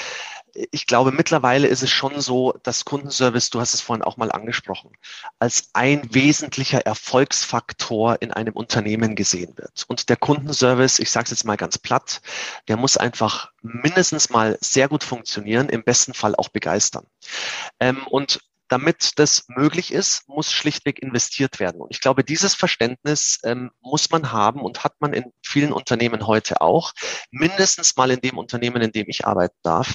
ich 0.72 0.86
glaube, 0.86 1.12
mittlerweile 1.12 1.66
ist 1.66 1.82
es 1.82 1.90
schon 1.90 2.20
so, 2.20 2.54
dass 2.62 2.84
Kundenservice, 2.84 3.50
du 3.50 3.60
hast 3.60 3.74
es 3.74 3.80
vorhin 3.80 4.02
auch 4.02 4.16
mal 4.16 4.30
angesprochen, 4.30 4.92
als 5.38 5.70
ein 5.72 6.02
wesentlicher 6.12 6.80
Erfolgsfaktor 6.80 8.20
in 8.20 8.32
einem 8.32 8.54
Unternehmen 8.54 9.16
gesehen 9.16 9.56
wird. 9.56 9.84
Und 9.88 10.08
der 10.08 10.16
Kundenservice, 10.16 10.98
ich 10.98 11.10
sage 11.10 11.24
es 11.24 11.30
jetzt 11.30 11.44
mal 11.44 11.56
ganz 11.56 11.78
platt, 11.78 12.20
der 12.68 12.76
muss 12.76 12.96
einfach 12.96 13.50
mindestens 13.62 14.30
mal 14.30 14.58
sehr 14.60 14.88
gut 14.88 15.04
funktionieren, 15.04 15.68
im 15.68 15.84
besten 15.84 16.14
Fall 16.14 16.34
auch 16.34 16.48
begeistern. 16.48 17.06
Ähm, 17.78 18.06
und 18.06 18.40
damit 18.70 19.18
das 19.18 19.46
möglich 19.48 19.92
ist, 19.92 20.28
muss 20.28 20.52
schlichtweg 20.52 21.00
investiert 21.02 21.58
werden. 21.58 21.80
Und 21.80 21.88
ich 21.90 22.00
glaube, 22.00 22.22
dieses 22.22 22.54
Verständnis 22.54 23.40
ähm, 23.42 23.72
muss 23.80 24.10
man 24.10 24.30
haben 24.30 24.62
und 24.62 24.84
hat 24.84 24.94
man 25.00 25.12
in 25.12 25.32
vielen 25.42 25.72
Unternehmen 25.72 26.26
heute 26.26 26.60
auch, 26.60 26.92
mindestens 27.32 27.96
mal 27.96 28.12
in 28.12 28.20
dem 28.20 28.38
Unternehmen, 28.38 28.80
in 28.80 28.92
dem 28.92 29.08
ich 29.08 29.26
arbeiten 29.26 29.58
darf. 29.62 29.94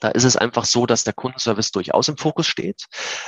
Da 0.00 0.08
ist 0.08 0.24
es 0.24 0.36
einfach 0.36 0.64
so, 0.64 0.86
dass 0.86 1.04
der 1.04 1.12
Kundenservice 1.12 1.70
durchaus 1.72 2.08
im 2.08 2.16
Fokus 2.16 2.46
steht, 2.46 2.86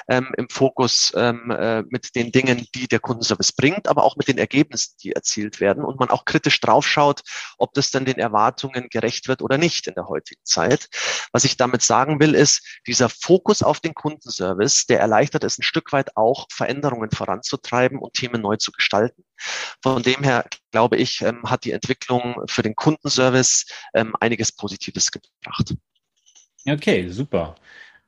ähm, 0.08 0.32
im 0.36 0.48
Fokus 0.48 1.12
ähm, 1.16 1.50
äh, 1.50 1.82
mit 1.82 2.14
den 2.14 2.32
Dingen, 2.32 2.66
die 2.74 2.88
der 2.88 3.00
Kundenservice 3.00 3.52
bringt, 3.52 3.88
aber 3.88 4.04
auch 4.04 4.16
mit 4.16 4.28
den 4.28 4.38
Ergebnissen, 4.38 4.96
die 5.02 5.12
erzielt 5.12 5.60
werden 5.60 5.84
und 5.84 6.00
man 6.00 6.10
auch 6.10 6.24
kritisch 6.24 6.60
draufschaut, 6.60 7.20
ob 7.58 7.74
das 7.74 7.90
dann 7.90 8.04
den 8.04 8.18
Erwartungen 8.18 8.88
gerecht 8.88 9.28
wird 9.28 9.42
oder 9.42 9.58
nicht 9.58 9.86
in 9.86 9.94
der 9.94 10.08
heutigen 10.08 10.40
Zeit. 10.44 10.88
Was 11.32 11.44
ich 11.44 11.56
damit 11.56 11.82
sagen 11.82 12.20
will, 12.20 12.34
ist, 12.34 12.80
dieser 12.86 13.08
Fokus 13.08 13.62
auf 13.62 13.80
den 13.80 13.94
Kundenservice, 13.94 14.86
der 14.86 15.00
erleichtert 15.00 15.44
es 15.44 15.58
ein 15.58 15.62
Stück 15.62 15.92
weit 15.92 16.16
auch, 16.16 16.46
Veränderungen 16.50 17.10
voranzutreiben 17.10 17.98
und 17.98 18.14
Themen 18.14 18.40
neu 18.40 18.56
zu 18.56 18.72
gestalten. 18.72 19.24
Von 19.82 20.02
dem 20.02 20.22
her, 20.22 20.46
glaube 20.70 20.96
ich, 20.96 21.20
ähm, 21.20 21.42
hat 21.44 21.64
die 21.64 21.72
Entwicklung 21.72 22.36
für 22.48 22.62
den 22.62 22.74
Kundenservice 22.74 23.66
ähm, 23.94 24.14
einiges 24.20 24.52
Positives 24.52 25.10
gebracht. 25.10 25.74
Okay, 26.68 27.08
super. 27.08 27.56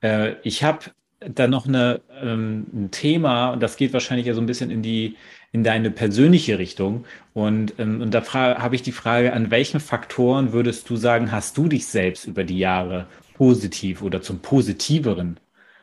Äh, 0.03 0.37
ich 0.45 0.63
habe 0.65 0.87
da 1.21 1.49
noch 1.49 1.67
eine, 1.67 2.03
ähm, 2.11 2.67
ein 2.73 2.91
Thema, 2.91 3.51
und 3.53 3.63
das 3.63 3.77
geht 3.77 3.93
wahrscheinlich 3.93 4.27
ja 4.27 4.35
so 4.35 4.41
ein 4.41 4.47
bisschen 4.47 4.71
in 4.71 4.83
die, 4.83 5.17
in 5.53 5.65
deine 5.65 5.91
persönliche 5.91 6.59
Richtung. 6.59 7.07
Und, 7.33 7.75
ähm, 7.79 8.01
und 8.03 8.13
da 8.15 8.25
habe 8.33 8.75
ich 8.77 8.83
die 8.83 8.93
Frage, 8.93 9.33
an 9.33 9.51
welchen 9.51 9.81
Faktoren 9.81 10.53
würdest 10.53 10.89
du 10.91 10.97
sagen, 10.97 11.33
hast 11.33 11.57
du 11.59 11.69
dich 11.69 11.87
selbst 11.87 12.27
über 12.27 12.45
die 12.45 12.59
Jahre 12.59 13.09
positiv 13.35 14.03
oder 14.03 14.23
zum 14.23 14.41
Positiveren 14.41 15.41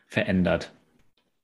verändert? 0.07 0.73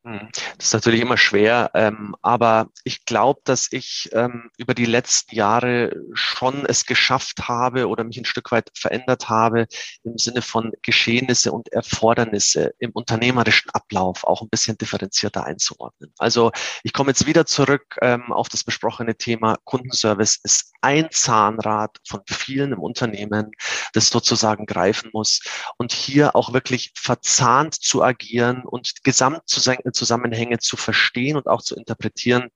Hm. 0.07 0.29
Das 0.57 0.67
ist 0.67 0.73
natürlich 0.73 1.01
immer 1.01 1.17
schwer, 1.17 1.69
ähm, 1.73 2.15
aber 2.21 2.69
ich 2.85 3.03
glaube, 3.03 3.41
dass 3.43 3.67
ich 3.71 4.09
ähm, 4.13 4.49
über 4.57 4.73
die 4.73 4.85
letzten 4.85 5.35
Jahre 5.35 5.93
schon 6.13 6.65
es 6.65 6.85
geschafft 6.85 7.49
habe 7.49 7.89
oder 7.89 8.05
mich 8.05 8.17
ein 8.17 8.23
Stück 8.23 8.53
weit 8.53 8.71
verändert 8.73 9.27
habe 9.27 9.67
im 10.03 10.17
Sinne 10.17 10.41
von 10.41 10.71
Geschehnisse 10.81 11.51
und 11.51 11.73
Erfordernisse 11.73 12.73
im 12.79 12.91
unternehmerischen 12.91 13.69
Ablauf 13.71 14.23
auch 14.23 14.41
ein 14.41 14.47
bisschen 14.47 14.77
differenzierter 14.77 15.43
einzuordnen. 15.43 16.13
Also 16.19 16.51
ich 16.83 16.93
komme 16.93 17.09
jetzt 17.09 17.25
wieder 17.25 17.45
zurück 17.45 17.97
ähm, 18.01 18.31
auf 18.31 18.47
das 18.47 18.63
besprochene 18.63 19.17
Thema 19.17 19.57
Kundenservice 19.65 20.39
ist 20.41 20.71
ein 20.79 21.09
Zahnrad 21.11 21.97
von 22.07 22.21
vielen 22.29 22.71
im 22.71 22.79
Unternehmen, 22.79 23.51
das 23.91 24.07
sozusagen 24.07 24.65
greifen 24.65 25.09
muss 25.11 25.41
und 25.77 25.91
hier 25.91 26.33
auch 26.33 26.53
wirklich 26.53 26.93
verzahnt 26.95 27.75
zu 27.75 28.03
agieren 28.03 28.63
und 28.63 29.03
gesamt 29.03 29.41
zu 29.47 29.59
sein 29.59 29.79
Zusammenhänge 29.97 30.59
zu 30.59 30.77
verstehen 30.77 31.37
und 31.37 31.47
auch 31.47 31.61
zu 31.61 31.75
interpretieren. 31.75 32.49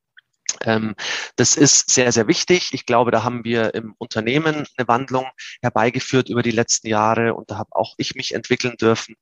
Ähm, 0.64 0.96
das 1.36 1.56
ist 1.56 1.90
sehr, 1.90 2.12
sehr 2.12 2.28
wichtig. 2.28 2.70
Ich 2.74 2.86
glaube, 2.86 3.12
da 3.12 3.24
haben 3.24 3.44
wir 3.44 3.74
im 3.74 3.96
Unternehmen 3.98 4.68
eine 4.78 4.88
Wandlung 4.88 5.26
herbeigeführt 5.62 6.30
über 6.30 6.44
die 6.44 6.52
letzten 6.52 6.88
Jahre 6.88 7.34
und 7.34 7.50
da 7.50 7.58
habe 7.58 7.70
auch 7.72 7.96
ich 7.98 8.16
mich 8.16 8.34
entwickeln 8.34 8.76
dürfen. 8.78 9.16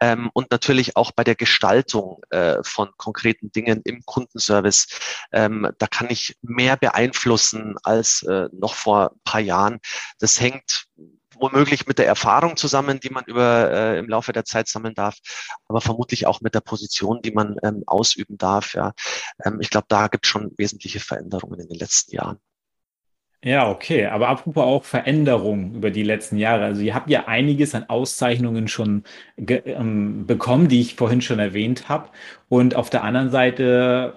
Ähm, 0.00 0.30
und 0.34 0.50
natürlich 0.50 0.96
auch 0.96 1.12
bei 1.12 1.24
der 1.24 1.34
Gestaltung 1.34 2.22
äh, 2.30 2.58
von 2.62 2.90
konkreten 2.96 3.50
Dingen 3.52 3.82
im 3.84 4.02
Kundenservice. 4.04 4.86
Ähm, 5.32 5.68
da 5.78 5.86
kann 5.86 6.08
ich 6.10 6.36
mehr 6.42 6.76
beeinflussen 6.76 7.76
als 7.82 8.22
äh, 8.22 8.48
noch 8.52 8.74
vor 8.74 9.12
ein 9.12 9.20
paar 9.24 9.40
Jahren. 9.40 9.80
Das 10.18 10.40
hängt 10.40 10.86
womöglich 11.40 11.86
mit 11.86 11.98
der 11.98 12.06
Erfahrung 12.06 12.56
zusammen, 12.56 13.00
die 13.00 13.10
man 13.10 13.24
über 13.26 13.70
äh, 13.70 13.98
im 13.98 14.08
Laufe 14.08 14.32
der 14.32 14.44
Zeit 14.44 14.68
sammeln 14.68 14.94
darf, 14.94 15.18
aber 15.68 15.80
vermutlich 15.80 16.26
auch 16.26 16.40
mit 16.40 16.54
der 16.54 16.60
Position, 16.60 17.20
die 17.22 17.32
man 17.32 17.56
ähm, 17.62 17.82
ausüben 17.86 18.38
darf. 18.38 18.74
Ja, 18.74 18.92
ähm, 19.44 19.58
ich 19.60 19.70
glaube, 19.70 19.86
da 19.88 20.08
gibt 20.08 20.26
es 20.26 20.30
schon 20.30 20.52
wesentliche 20.56 21.00
Veränderungen 21.00 21.60
in 21.60 21.68
den 21.68 21.78
letzten 21.78 22.14
Jahren. 22.14 22.38
Ja, 23.44 23.70
okay. 23.70 24.06
Aber 24.06 24.28
apropos 24.28 24.64
auch 24.64 24.84
Veränderungen 24.84 25.74
über 25.76 25.90
die 25.90 26.02
letzten 26.02 26.36
Jahre. 26.36 26.64
Also 26.64 26.80
ihr 26.82 26.94
habt 26.94 27.08
ja 27.10 27.28
einiges 27.28 27.74
an 27.74 27.84
Auszeichnungen 27.88 28.66
schon 28.66 29.04
ähm, 29.36 30.26
bekommen, 30.26 30.68
die 30.68 30.80
ich 30.80 30.96
vorhin 30.96 31.20
schon 31.20 31.38
erwähnt 31.38 31.88
habe. 31.88 32.08
Und 32.48 32.74
auf 32.74 32.90
der 32.90 33.04
anderen 33.04 33.30
Seite 33.30 34.14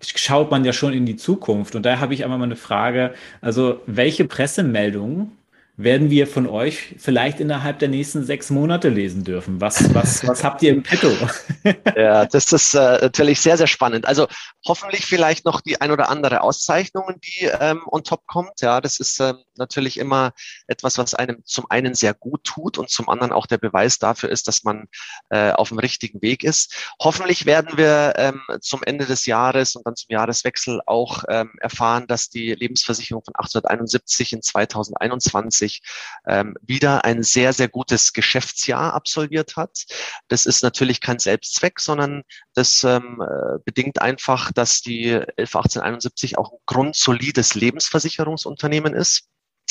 schaut 0.00 0.50
man 0.50 0.64
ja 0.64 0.72
schon 0.72 0.92
in 0.92 1.06
die 1.06 1.16
Zukunft. 1.16 1.74
Und 1.74 1.84
da 1.86 1.98
habe 1.98 2.14
ich 2.14 2.22
einmal 2.22 2.38
mal 2.38 2.44
eine 2.44 2.56
Frage. 2.56 3.14
Also 3.40 3.80
welche 3.86 4.26
Pressemeldungen 4.26 5.37
werden 5.78 6.10
wir 6.10 6.26
von 6.26 6.48
euch 6.48 6.96
vielleicht 6.98 7.38
innerhalb 7.38 7.78
der 7.78 7.88
nächsten 7.88 8.24
sechs 8.24 8.50
Monate 8.50 8.88
lesen 8.88 9.22
dürfen. 9.22 9.60
Was, 9.60 9.94
was, 9.94 10.26
was 10.26 10.42
habt 10.42 10.60
ihr 10.62 10.72
im 10.72 10.82
Petto? 10.82 11.08
ja, 11.96 12.26
das 12.26 12.52
ist 12.52 12.74
äh, 12.74 12.98
natürlich 13.00 13.40
sehr, 13.40 13.56
sehr 13.56 13.68
spannend. 13.68 14.04
Also 14.04 14.26
hoffentlich 14.66 15.06
vielleicht 15.06 15.44
noch 15.44 15.60
die 15.60 15.80
ein 15.80 15.92
oder 15.92 16.10
andere 16.10 16.40
Auszeichnungen, 16.40 17.20
die 17.20 17.44
ähm, 17.60 17.82
on 17.86 18.02
top 18.02 18.26
kommt. 18.26 18.60
Ja, 18.60 18.80
das 18.80 18.98
ist 18.98 19.20
ähm, 19.20 19.36
natürlich 19.58 19.98
immer 19.98 20.32
etwas, 20.66 20.98
was 20.98 21.14
einem 21.14 21.44
zum 21.44 21.66
einen 21.70 21.94
sehr 21.94 22.14
gut 22.14 22.44
tut 22.44 22.78
und 22.78 22.90
zum 22.90 23.08
anderen 23.08 23.32
auch 23.32 23.46
der 23.46 23.58
Beweis 23.58 23.98
dafür 23.98 24.30
ist, 24.30 24.48
dass 24.48 24.64
man 24.64 24.88
äh, 25.30 25.52
auf 25.52 25.68
dem 25.68 25.78
richtigen 25.78 26.22
Weg 26.22 26.44
ist. 26.44 26.92
Hoffentlich 27.00 27.46
werden 27.46 27.76
wir 27.76 28.14
ähm, 28.16 28.42
zum 28.60 28.82
Ende 28.82 29.06
des 29.06 29.26
Jahres 29.26 29.76
und 29.76 29.86
dann 29.86 29.96
zum 29.96 30.10
Jahreswechsel 30.10 30.80
auch 30.86 31.24
ähm, 31.28 31.52
erfahren, 31.60 32.06
dass 32.06 32.28
die 32.28 32.54
Lebensversicherung 32.54 33.22
von 33.24 33.34
1871 33.34 34.32
in 34.32 34.42
2021 34.42 35.28
2020 35.28 35.82
ähm, 36.26 36.54
wieder 36.62 37.04
ein 37.04 37.22
sehr, 37.22 37.52
sehr 37.52 37.68
gutes 37.68 38.12
Geschäftsjahr 38.12 38.94
absolviert 38.94 39.56
hat. 39.56 39.84
Das 40.28 40.46
ist 40.46 40.62
natürlich 40.62 41.00
kein 41.00 41.18
Selbstzweck, 41.18 41.80
sondern 41.80 42.22
das 42.54 42.84
ähm, 42.84 43.22
äh, 43.22 43.58
bedingt 43.64 44.00
einfach, 44.00 44.52
dass 44.52 44.80
die 44.80 45.10
111871 45.12 46.38
auch 46.38 46.52
ein 46.52 46.58
grundsolides 46.66 47.54
Lebensversicherungsunternehmen 47.54 48.94
ist. 48.94 49.28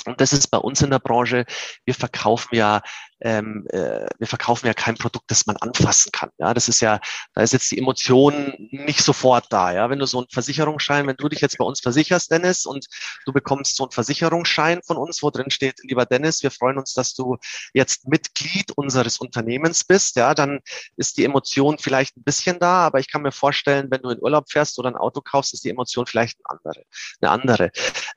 Und 0.07 0.21
das 0.21 0.33
ist 0.33 0.47
bei 0.47 0.57
uns 0.57 0.81
in 0.81 0.89
der 0.89 0.99
Branche, 0.99 1.45
wir 1.85 1.93
verkaufen 1.93 2.55
ja 2.55 2.81
ähm, 3.21 3.65
äh, 3.69 4.07
wir 4.19 4.27
verkaufen 4.27 4.67
ja 4.67 4.73
kein 4.73 4.95
Produkt, 4.95 5.29
das 5.31 5.45
man 5.47 5.57
anfassen 5.57 6.11
kann. 6.11 6.29
Ja, 6.37 6.53
das 6.53 6.67
ist 6.69 6.81
ja, 6.81 6.99
da 7.33 7.41
ist 7.41 7.53
jetzt 7.53 7.71
die 7.71 7.77
Emotion 7.77 8.53
nicht 8.71 9.01
sofort 9.01 9.45
da. 9.49 9.73
Ja, 9.73 9.89
wenn 9.89 9.99
du 9.99 10.05
so 10.05 10.19
einen 10.19 10.27
Versicherungsschein, 10.31 11.07
wenn 11.07 11.15
du 11.15 11.27
dich 11.27 11.41
jetzt 11.41 11.57
bei 11.57 11.65
uns 11.65 11.81
versicherst, 11.81 12.31
Dennis, 12.31 12.65
und 12.65 12.87
du 13.25 13.33
bekommst 13.33 13.75
so 13.75 13.83
einen 13.83 13.91
Versicherungsschein 13.91 14.81
von 14.83 14.97
uns, 14.97 15.23
wo 15.23 15.29
drin 15.31 15.49
steht, 15.49 15.79
lieber 15.83 16.05
Dennis, 16.05 16.43
wir 16.43 16.51
freuen 16.51 16.77
uns, 16.77 16.93
dass 16.93 17.13
du 17.13 17.37
jetzt 17.73 18.07
Mitglied 18.07 18.71
unseres 18.73 19.17
Unternehmens 19.17 19.83
bist. 19.83 20.15
Ja, 20.15 20.35
dann 20.35 20.59
ist 20.95 21.17
die 21.17 21.25
Emotion 21.25 21.79
vielleicht 21.79 22.17
ein 22.17 22.23
bisschen 22.23 22.59
da, 22.59 22.85
aber 22.85 22.99
ich 22.99 23.11
kann 23.11 23.23
mir 23.23 23.31
vorstellen, 23.31 23.87
wenn 23.89 24.01
du 24.01 24.09
in 24.09 24.21
Urlaub 24.21 24.49
fährst 24.49 24.77
oder 24.77 24.89
ein 24.89 24.95
Auto 24.95 25.21
kaufst, 25.21 25.53
ist 25.53 25.63
die 25.63 25.69
Emotion 25.69 26.05
vielleicht 26.05 26.37
eine 26.43 26.59
andere. 26.59 26.83
Eine 27.21 27.31
andere. 27.31 27.71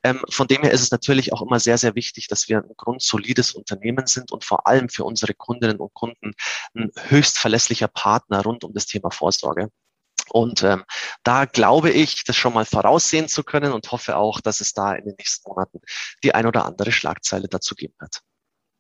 Ähm, 0.05 0.23
von 0.29 0.47
dem 0.47 0.63
her 0.63 0.73
ist 0.73 0.83
es 0.83 0.91
natürlich 0.91 1.33
auch 1.33 1.43
immer 1.43 1.59
sehr, 1.59 1.79
sehr 1.79 1.95
wichtig, 1.95 2.29
dass 2.29 2.49
wir 2.49 2.59
ein 2.59 2.75
grundsolides 2.77 3.53
Unternehmen 3.53 4.07
sind 4.07 4.33
und 4.33 4.45
vor 4.45 4.67
allem 4.67 4.90
für 4.91 5.05
unsere 5.05 5.35
Kundinnen 5.35 5.79
und 5.79 5.95
Kunden 5.95 6.33
ein 6.75 6.91
höchst 7.09 7.39
verlässlicher 7.39 7.89
Partner 7.89 8.43
rund 8.43 8.65
um 8.65 8.73
das 8.73 8.87
Thema 8.87 9.11
Vorsorge. 9.11 9.71
Und 10.33 10.63
ähm, 10.63 10.85
da 11.25 11.45
glaube 11.45 11.91
ich, 11.91 12.25
das 12.25 12.37
schon 12.37 12.55
mal 12.55 12.65
voraussehen 12.65 13.29
zu 13.29 13.43
können 13.43 13.73
und 13.73 13.91
hoffe 13.91 14.17
auch, 14.17 14.41
dass 14.41 14.61
es 14.61 14.73
da 14.73 14.95
in 14.95 15.05
den 15.05 15.15
nächsten 15.19 15.49
Monaten 15.49 15.81
die 16.23 16.35
ein 16.35 16.47
oder 16.47 16.65
andere 16.67 16.93
Schlagzeile 16.93 17.49
dazu 17.49 17.75
geben 17.75 17.95
wird. 17.99 18.21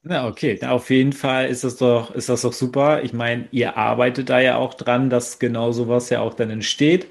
Na, 0.03 0.27
okay. 0.29 0.59
Auf 0.64 0.88
jeden 0.88 1.12
Fall 1.12 1.49
ist 1.49 1.62
das 1.62 1.77
doch, 1.77 2.14
ist 2.14 2.31
das 2.31 2.42
doch 2.42 2.55
super. 2.55 3.03
Ich 3.03 3.12
meine, 3.12 3.49
ihr 3.51 3.77
arbeitet 3.77 4.31
da 4.31 4.40
ja 4.40 4.57
auch 4.57 4.75
dran, 4.75 5.11
dass 5.11 5.38
genau 5.38 5.73
sowas 5.73 6.09
ja 6.09 6.20
auch 6.20 6.35
dann 6.35 6.51
entsteht. 6.51 7.07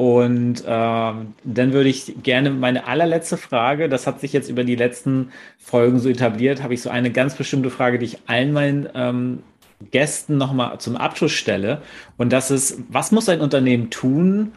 Und 0.00 0.64
ähm, 0.66 1.34
dann 1.44 1.72
würde 1.74 1.90
ich 1.90 2.22
gerne 2.22 2.48
meine 2.48 2.86
allerletzte 2.86 3.36
Frage, 3.36 3.90
das 3.90 4.06
hat 4.06 4.18
sich 4.18 4.32
jetzt 4.32 4.48
über 4.48 4.64
die 4.64 4.74
letzten 4.74 5.30
Folgen 5.58 5.98
so 5.98 6.08
etabliert, 6.08 6.62
habe 6.62 6.72
ich 6.72 6.80
so 6.80 6.88
eine 6.88 7.10
ganz 7.10 7.34
bestimmte 7.34 7.68
Frage, 7.68 7.98
die 7.98 8.06
ich 8.06 8.18
allen 8.24 8.54
meinen 8.54 8.88
ähm, 8.94 9.42
Gästen 9.90 10.38
nochmal 10.38 10.80
zum 10.80 10.96
Abschluss 10.96 11.32
stelle. 11.32 11.82
Und 12.16 12.32
das 12.32 12.50
ist, 12.50 12.78
was 12.88 13.12
muss 13.12 13.28
ein 13.28 13.42
Unternehmen 13.42 13.90
tun, 13.90 14.52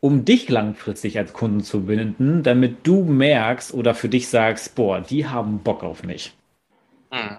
um 0.00 0.24
dich 0.24 0.48
langfristig 0.48 1.16
als 1.16 1.32
Kunden 1.32 1.60
zu 1.60 1.84
binden, 1.84 2.42
damit 2.42 2.78
du 2.82 3.04
merkst 3.04 3.72
oder 3.74 3.94
für 3.94 4.08
dich 4.08 4.26
sagst, 4.26 4.74
boah, 4.74 5.00
die 5.00 5.28
haben 5.28 5.60
Bock 5.60 5.84
auf 5.84 6.02
mich? 6.02 6.34
Hm. 7.12 7.36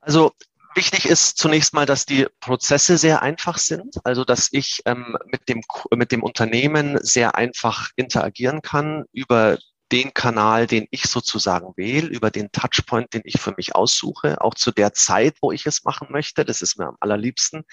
Also 0.00 0.32
wichtig 0.76 1.06
ist 1.06 1.38
zunächst 1.38 1.74
mal, 1.74 1.86
dass 1.86 2.06
die 2.06 2.26
Prozesse 2.40 2.98
sehr 2.98 3.22
einfach 3.22 3.58
sind, 3.58 3.96
also 4.04 4.24
dass 4.24 4.48
ich 4.52 4.80
ähm, 4.84 5.16
mit, 5.26 5.48
dem, 5.48 5.62
mit 5.94 6.12
dem 6.12 6.22
Unternehmen 6.22 6.98
sehr 7.02 7.34
einfach 7.34 7.90
interagieren 7.96 8.62
kann 8.62 9.04
über 9.12 9.58
den 9.92 10.12
Kanal, 10.12 10.66
den 10.66 10.86
ich 10.90 11.04
sozusagen 11.04 11.72
wähle, 11.76 12.08
über 12.08 12.30
den 12.30 12.50
Touchpoint, 12.50 13.14
den 13.14 13.22
ich 13.24 13.40
für 13.40 13.54
mich 13.56 13.74
aussuche, 13.74 14.40
auch 14.40 14.54
zu 14.54 14.72
der 14.72 14.92
Zeit, 14.92 15.36
wo 15.40 15.52
ich 15.52 15.64
es 15.66 15.84
machen 15.84 16.08
möchte. 16.10 16.44
Das 16.44 16.60
ist 16.60 16.76
mir 16.76 16.86
am 16.86 16.96
allerliebsten. 17.00 17.64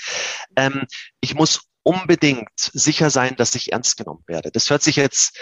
Ähm, 0.55 0.85
ich 1.21 1.33
muss 1.33 1.61
unbedingt 1.83 2.49
sicher 2.55 3.09
sein, 3.09 3.35
dass 3.35 3.55
ich 3.55 3.73
ernst 3.73 3.97
genommen 3.97 4.23
werde. 4.27 4.51
Das 4.51 4.69
hört 4.69 4.83
sich 4.83 4.95
jetzt 4.95 5.37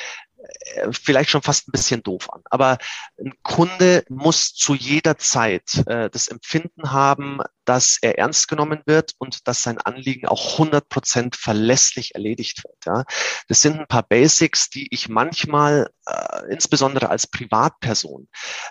vielleicht 0.91 1.30
schon 1.30 1.41
fast 1.41 1.67
ein 1.67 1.71
bisschen 1.71 2.04
doof 2.04 2.30
an. 2.32 2.41
Aber 2.50 2.78
ein 3.19 3.34
Kunde 3.43 4.04
muss 4.10 4.54
zu 4.54 4.74
jeder 4.76 5.17
Zeit 5.17 5.84
äh, 5.88 6.10
das 6.10 6.28
Empfinden 6.28 6.91
haben, 6.91 7.39
dass 7.65 7.97
er 8.02 8.17
ernst 8.17 8.47
genommen 8.47 8.82
wird 8.86 9.13
und 9.17 9.47
dass 9.47 9.63
sein 9.63 9.78
Anliegen 9.78 10.28
auch 10.28 10.54
100 10.54 10.89
Prozent 10.89 11.36
verlässlich 11.36 12.15
erledigt 12.15 12.63
wird. 12.63 12.78
Ja. 12.86 13.06
Das 13.47 13.62
sind 13.62 13.80
ein 13.80 13.88
paar 13.88 14.04
Basics, 14.04 14.69
die 14.69 14.88
ich 14.91 15.10
manchmal, 15.10 15.89
äh, 16.08 16.52
insbesondere 16.52 17.10
als 17.10 17.28
Privatperson, 17.28 18.28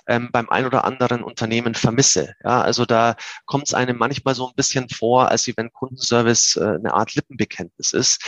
ähm, 0.07 0.31
beim 0.33 0.49
ein 0.51 0.67
oder 0.67 0.85
anderen 0.85 1.23
Unternehmen 1.23 1.75
vermisse. 1.75 2.35
Ja. 2.45 2.61
Also 2.63 2.85
da 2.85 3.17
kommt 3.47 3.69
es 3.69 3.75
einem 3.75 3.97
manchmal 3.97 4.35
so 4.35 4.49
ein 4.49 4.55
bisschen 4.55 4.89
vor, 4.89 5.29
als 5.29 5.51
wenn 5.57 5.73
Kundenservice 5.73 6.57
äh, 6.57 6.75
eine 6.75 6.95
Art 6.95 7.15
Lippenbekenntnis 7.15 7.93
ist. 7.93 8.23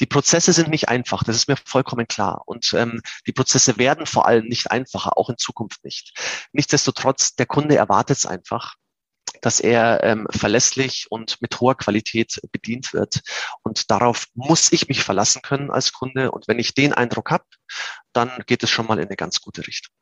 Die 0.00 0.06
Prozesse 0.06 0.52
sind 0.52 0.68
nicht 0.68 0.88
einfach, 0.88 1.22
das 1.24 1.36
ist 1.36 1.48
mir 1.48 1.56
vollkommen 1.64 2.08
klar. 2.08 2.42
Und 2.46 2.72
ähm, 2.74 3.02
die 3.26 3.32
Prozesse 3.32 3.78
werden 3.78 4.06
vor 4.06 4.26
allem 4.26 4.46
nicht 4.46 4.70
einfacher, 4.70 5.16
auch 5.18 5.30
in 5.30 5.38
Zukunft 5.38 5.84
nicht. 5.84 6.12
Nichtsdestotrotz, 6.52 7.34
der 7.34 7.46
Kunde 7.46 7.76
erwartet 7.76 8.18
es 8.18 8.26
einfach 8.26 8.74
dass 9.40 9.60
er 9.60 10.02
ähm, 10.02 10.26
verlässlich 10.30 11.06
und 11.10 11.40
mit 11.42 11.60
hoher 11.60 11.76
Qualität 11.76 12.40
bedient 12.50 12.94
wird. 12.94 13.20
Und 13.62 13.90
darauf 13.90 14.26
muss 14.34 14.72
ich 14.72 14.88
mich 14.88 15.02
verlassen 15.02 15.42
können 15.42 15.70
als 15.70 15.92
Kunde. 15.92 16.30
Und 16.30 16.48
wenn 16.48 16.58
ich 16.58 16.74
den 16.74 16.94
Eindruck 16.94 17.30
habe, 17.30 17.44
dann 18.12 18.30
geht 18.46 18.62
es 18.62 18.70
schon 18.70 18.86
mal 18.86 18.98
in 18.98 19.06
eine 19.06 19.16
ganz 19.16 19.40
gute 19.40 19.66
Richtung. 19.66 19.92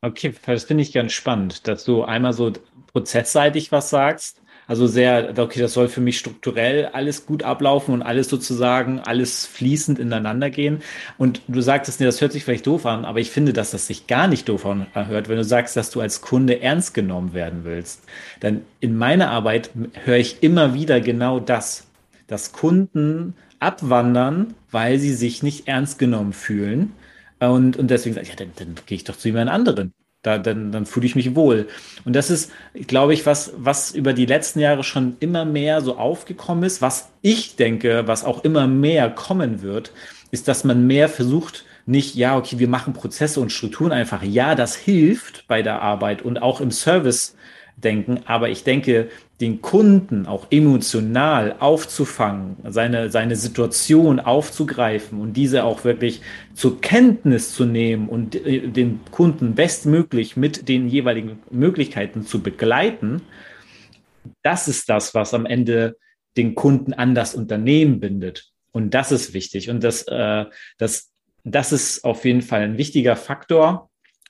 Okay, 0.00 0.34
das 0.46 0.64
finde 0.64 0.82
ich 0.82 0.92
ganz 0.92 1.12
spannend, 1.12 1.66
dass 1.66 1.84
du 1.84 2.04
einmal 2.04 2.32
so 2.32 2.52
prozessseitig 2.92 3.72
was 3.72 3.90
sagst 3.90 4.40
also 4.68 4.86
sehr, 4.86 5.32
okay, 5.38 5.60
das 5.60 5.72
soll 5.72 5.88
für 5.88 6.02
mich 6.02 6.18
strukturell 6.18 6.86
alles 6.92 7.24
gut 7.24 7.42
ablaufen 7.42 7.94
und 7.94 8.02
alles 8.02 8.28
sozusagen, 8.28 9.00
alles 9.00 9.46
fließend 9.46 9.98
ineinander 9.98 10.50
gehen. 10.50 10.82
Und 11.16 11.40
du 11.48 11.62
sagtest, 11.62 12.00
nee, 12.00 12.06
das 12.06 12.20
hört 12.20 12.32
sich 12.32 12.44
vielleicht 12.44 12.66
doof 12.66 12.84
an, 12.84 13.06
aber 13.06 13.18
ich 13.18 13.30
finde, 13.30 13.54
dass 13.54 13.70
das 13.70 13.86
sich 13.86 14.06
gar 14.06 14.28
nicht 14.28 14.46
doof 14.46 14.66
anhört, 14.66 15.30
wenn 15.30 15.38
du 15.38 15.44
sagst, 15.44 15.74
dass 15.74 15.90
du 15.90 16.02
als 16.02 16.20
Kunde 16.20 16.60
ernst 16.60 16.92
genommen 16.92 17.32
werden 17.32 17.64
willst. 17.64 18.02
Dann 18.40 18.60
in 18.78 18.94
meiner 18.96 19.30
Arbeit 19.30 19.70
höre 20.04 20.18
ich 20.18 20.42
immer 20.42 20.74
wieder 20.74 21.00
genau 21.00 21.40
das, 21.40 21.86
dass 22.26 22.52
Kunden 22.52 23.34
abwandern, 23.60 24.54
weil 24.70 24.98
sie 24.98 25.14
sich 25.14 25.42
nicht 25.42 25.66
ernst 25.66 25.98
genommen 25.98 26.34
fühlen. 26.34 26.92
Und, 27.40 27.78
und 27.78 27.90
deswegen 27.90 28.14
sage 28.14 28.24
ich, 28.24 28.30
ja, 28.30 28.36
dann, 28.36 28.52
dann 28.56 28.74
gehe 28.84 28.96
ich 28.96 29.04
doch 29.04 29.16
zu 29.16 29.28
jemand 29.28 29.50
anderen. 29.50 29.94
Da, 30.22 30.36
dann, 30.36 30.72
dann 30.72 30.84
fühle 30.84 31.06
ich 31.06 31.14
mich 31.14 31.36
wohl. 31.36 31.68
Und 32.04 32.16
das 32.16 32.28
ist, 32.28 32.50
glaube 32.88 33.14
ich, 33.14 33.24
was, 33.24 33.52
was 33.56 33.92
über 33.92 34.12
die 34.12 34.26
letzten 34.26 34.58
Jahre 34.58 34.82
schon 34.82 35.16
immer 35.20 35.44
mehr 35.44 35.80
so 35.80 35.96
aufgekommen 35.96 36.64
ist. 36.64 36.82
Was 36.82 37.12
ich 37.22 37.54
denke, 37.54 38.06
was 38.06 38.24
auch 38.24 38.42
immer 38.42 38.66
mehr 38.66 39.10
kommen 39.10 39.62
wird, 39.62 39.92
ist, 40.32 40.48
dass 40.48 40.64
man 40.64 40.86
mehr 40.88 41.08
versucht, 41.08 41.64
nicht, 41.86 42.16
ja, 42.16 42.36
okay, 42.36 42.58
wir 42.58 42.68
machen 42.68 42.92
Prozesse 42.92 43.40
und 43.40 43.50
Strukturen 43.50 43.92
einfach. 43.92 44.22
Ja, 44.22 44.54
das 44.54 44.76
hilft 44.76 45.46
bei 45.48 45.62
der 45.62 45.80
Arbeit 45.80 46.20
und 46.20 46.42
auch 46.42 46.60
im 46.60 46.70
Service 46.70 47.34
denken. 47.76 48.20
Aber 48.26 48.50
ich 48.50 48.64
denke, 48.64 49.08
den 49.40 49.62
Kunden 49.62 50.26
auch 50.26 50.48
emotional 50.50 51.56
aufzufangen, 51.60 52.56
seine, 52.68 53.10
seine 53.10 53.36
Situation 53.36 54.18
aufzugreifen 54.18 55.20
und 55.20 55.34
diese 55.34 55.62
auch 55.62 55.84
wirklich 55.84 56.22
zur 56.54 56.80
Kenntnis 56.80 57.52
zu 57.54 57.64
nehmen 57.64 58.08
und 58.08 58.34
äh, 58.34 58.66
den 58.66 59.00
Kunden 59.12 59.54
bestmöglich 59.54 60.36
mit 60.36 60.68
den 60.68 60.88
jeweiligen 60.88 61.38
Möglichkeiten 61.50 62.26
zu 62.26 62.42
begleiten, 62.42 63.22
das 64.42 64.66
ist 64.66 64.88
das, 64.88 65.14
was 65.14 65.34
am 65.34 65.46
Ende 65.46 65.96
den 66.36 66.54
Kunden 66.54 66.92
an 66.92 67.14
das 67.14 67.34
Unternehmen 67.34 68.00
bindet. 68.00 68.50
Und 68.72 68.94
das 68.94 69.12
ist 69.12 69.34
wichtig. 69.34 69.70
Und 69.70 69.82
das, 69.84 70.02
äh, 70.08 70.46
das, 70.78 71.10
das 71.44 71.72
ist 71.72 72.04
auf 72.04 72.24
jeden 72.24 72.42
Fall 72.42 72.62
ein 72.62 72.78
wichtiger 72.78 73.16
Faktor, 73.16 73.87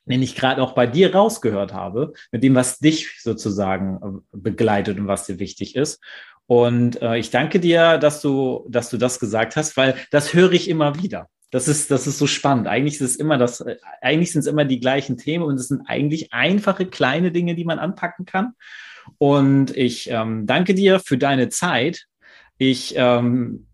den 0.09 0.23
ich 0.23 0.35
gerade 0.35 0.63
auch 0.63 0.73
bei 0.73 0.87
dir 0.87 1.15
rausgehört 1.15 1.73
habe, 1.73 2.13
mit 2.33 2.43
dem, 2.43 2.55
was 2.55 2.79
dich 2.79 3.21
sozusagen 3.21 4.23
äh, 4.33 4.37
begleitet 4.37 4.99
und 4.99 5.07
was 5.07 5.27
dir 5.27 5.39
wichtig 5.39 5.77
ist. 5.77 6.01
Und 6.47 7.03
äh, 7.03 7.19
ich 7.19 7.31
danke 7.31 7.61
dir, 7.61 7.99
dass 7.99 8.23
du, 8.23 8.67
dass 8.69 8.89
du 8.89 8.97
das 8.97 9.21
gesagt 9.21 9.57
hast, 9.57 9.77
weil 9.77 9.97
das 10.11 10.33
höre 10.33 10.53
ich 10.53 10.69
immer 10.69 11.03
wieder. 11.03 11.29
Das 11.51 11.69
ist, 11.69 11.91
das 11.91 12.07
ist 12.07 12.19
so 12.19 12.27
spannend. 12.27 12.67
Eigentlich 12.67 12.95
ist 12.95 13.13
es 13.13 13.17
immer 13.17 13.39
das, 13.39 13.61
äh, 13.61 13.77
eigentlich 14.01 14.33
sind 14.33 14.41
es 14.41 14.47
immer 14.47 14.65
die 14.65 14.81
gleichen 14.81 15.17
Themen 15.17 15.45
und 15.45 15.57
es 15.57 15.69
sind 15.69 15.83
eigentlich 15.87 16.33
einfache 16.33 16.87
kleine 16.87 17.33
Dinge, 17.33 17.55
die 17.55 17.65
man 17.65 17.79
anpacken 17.79 18.25
kann. 18.25 18.55
Und 19.19 19.77
ich 19.77 20.11
ähm, 20.11 20.47
danke 20.47 20.75
dir 20.75 21.01
für 21.01 21.19
deine 21.19 21.49
Zeit. 21.49 22.07
Ich 22.59 22.95
ähm, 22.97 23.67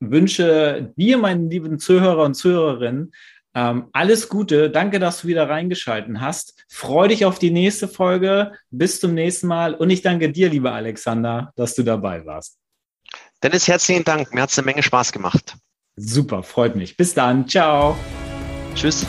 wünsche 0.00 0.92
dir, 0.96 1.18
meinen 1.18 1.50
lieben 1.50 1.78
Zuhörer 1.78 2.24
und 2.24 2.34
Zuhörerinnen, 2.34 3.12
ähm, 3.58 3.88
alles 3.92 4.28
Gute. 4.28 4.70
Danke, 4.70 5.00
dass 5.00 5.22
du 5.22 5.28
wieder 5.28 5.48
reingeschalten 5.48 6.20
hast. 6.20 6.64
Freu 6.68 7.08
dich 7.08 7.24
auf 7.24 7.40
die 7.40 7.50
nächste 7.50 7.88
Folge. 7.88 8.52
Bis 8.70 9.00
zum 9.00 9.14
nächsten 9.14 9.48
Mal. 9.48 9.74
Und 9.74 9.90
ich 9.90 10.02
danke 10.02 10.30
dir, 10.30 10.48
lieber 10.48 10.72
Alexander, 10.72 11.52
dass 11.56 11.74
du 11.74 11.82
dabei 11.82 12.24
warst. 12.24 12.56
Dennis, 13.42 13.66
herzlichen 13.66 14.04
Dank. 14.04 14.32
Mir 14.32 14.42
hat 14.42 14.50
es 14.50 14.58
eine 14.58 14.66
Menge 14.66 14.84
Spaß 14.84 15.10
gemacht. 15.10 15.56
Super, 15.96 16.44
freut 16.44 16.76
mich. 16.76 16.96
Bis 16.96 17.14
dann. 17.14 17.48
Ciao. 17.48 17.96
Tschüss. 18.76 19.04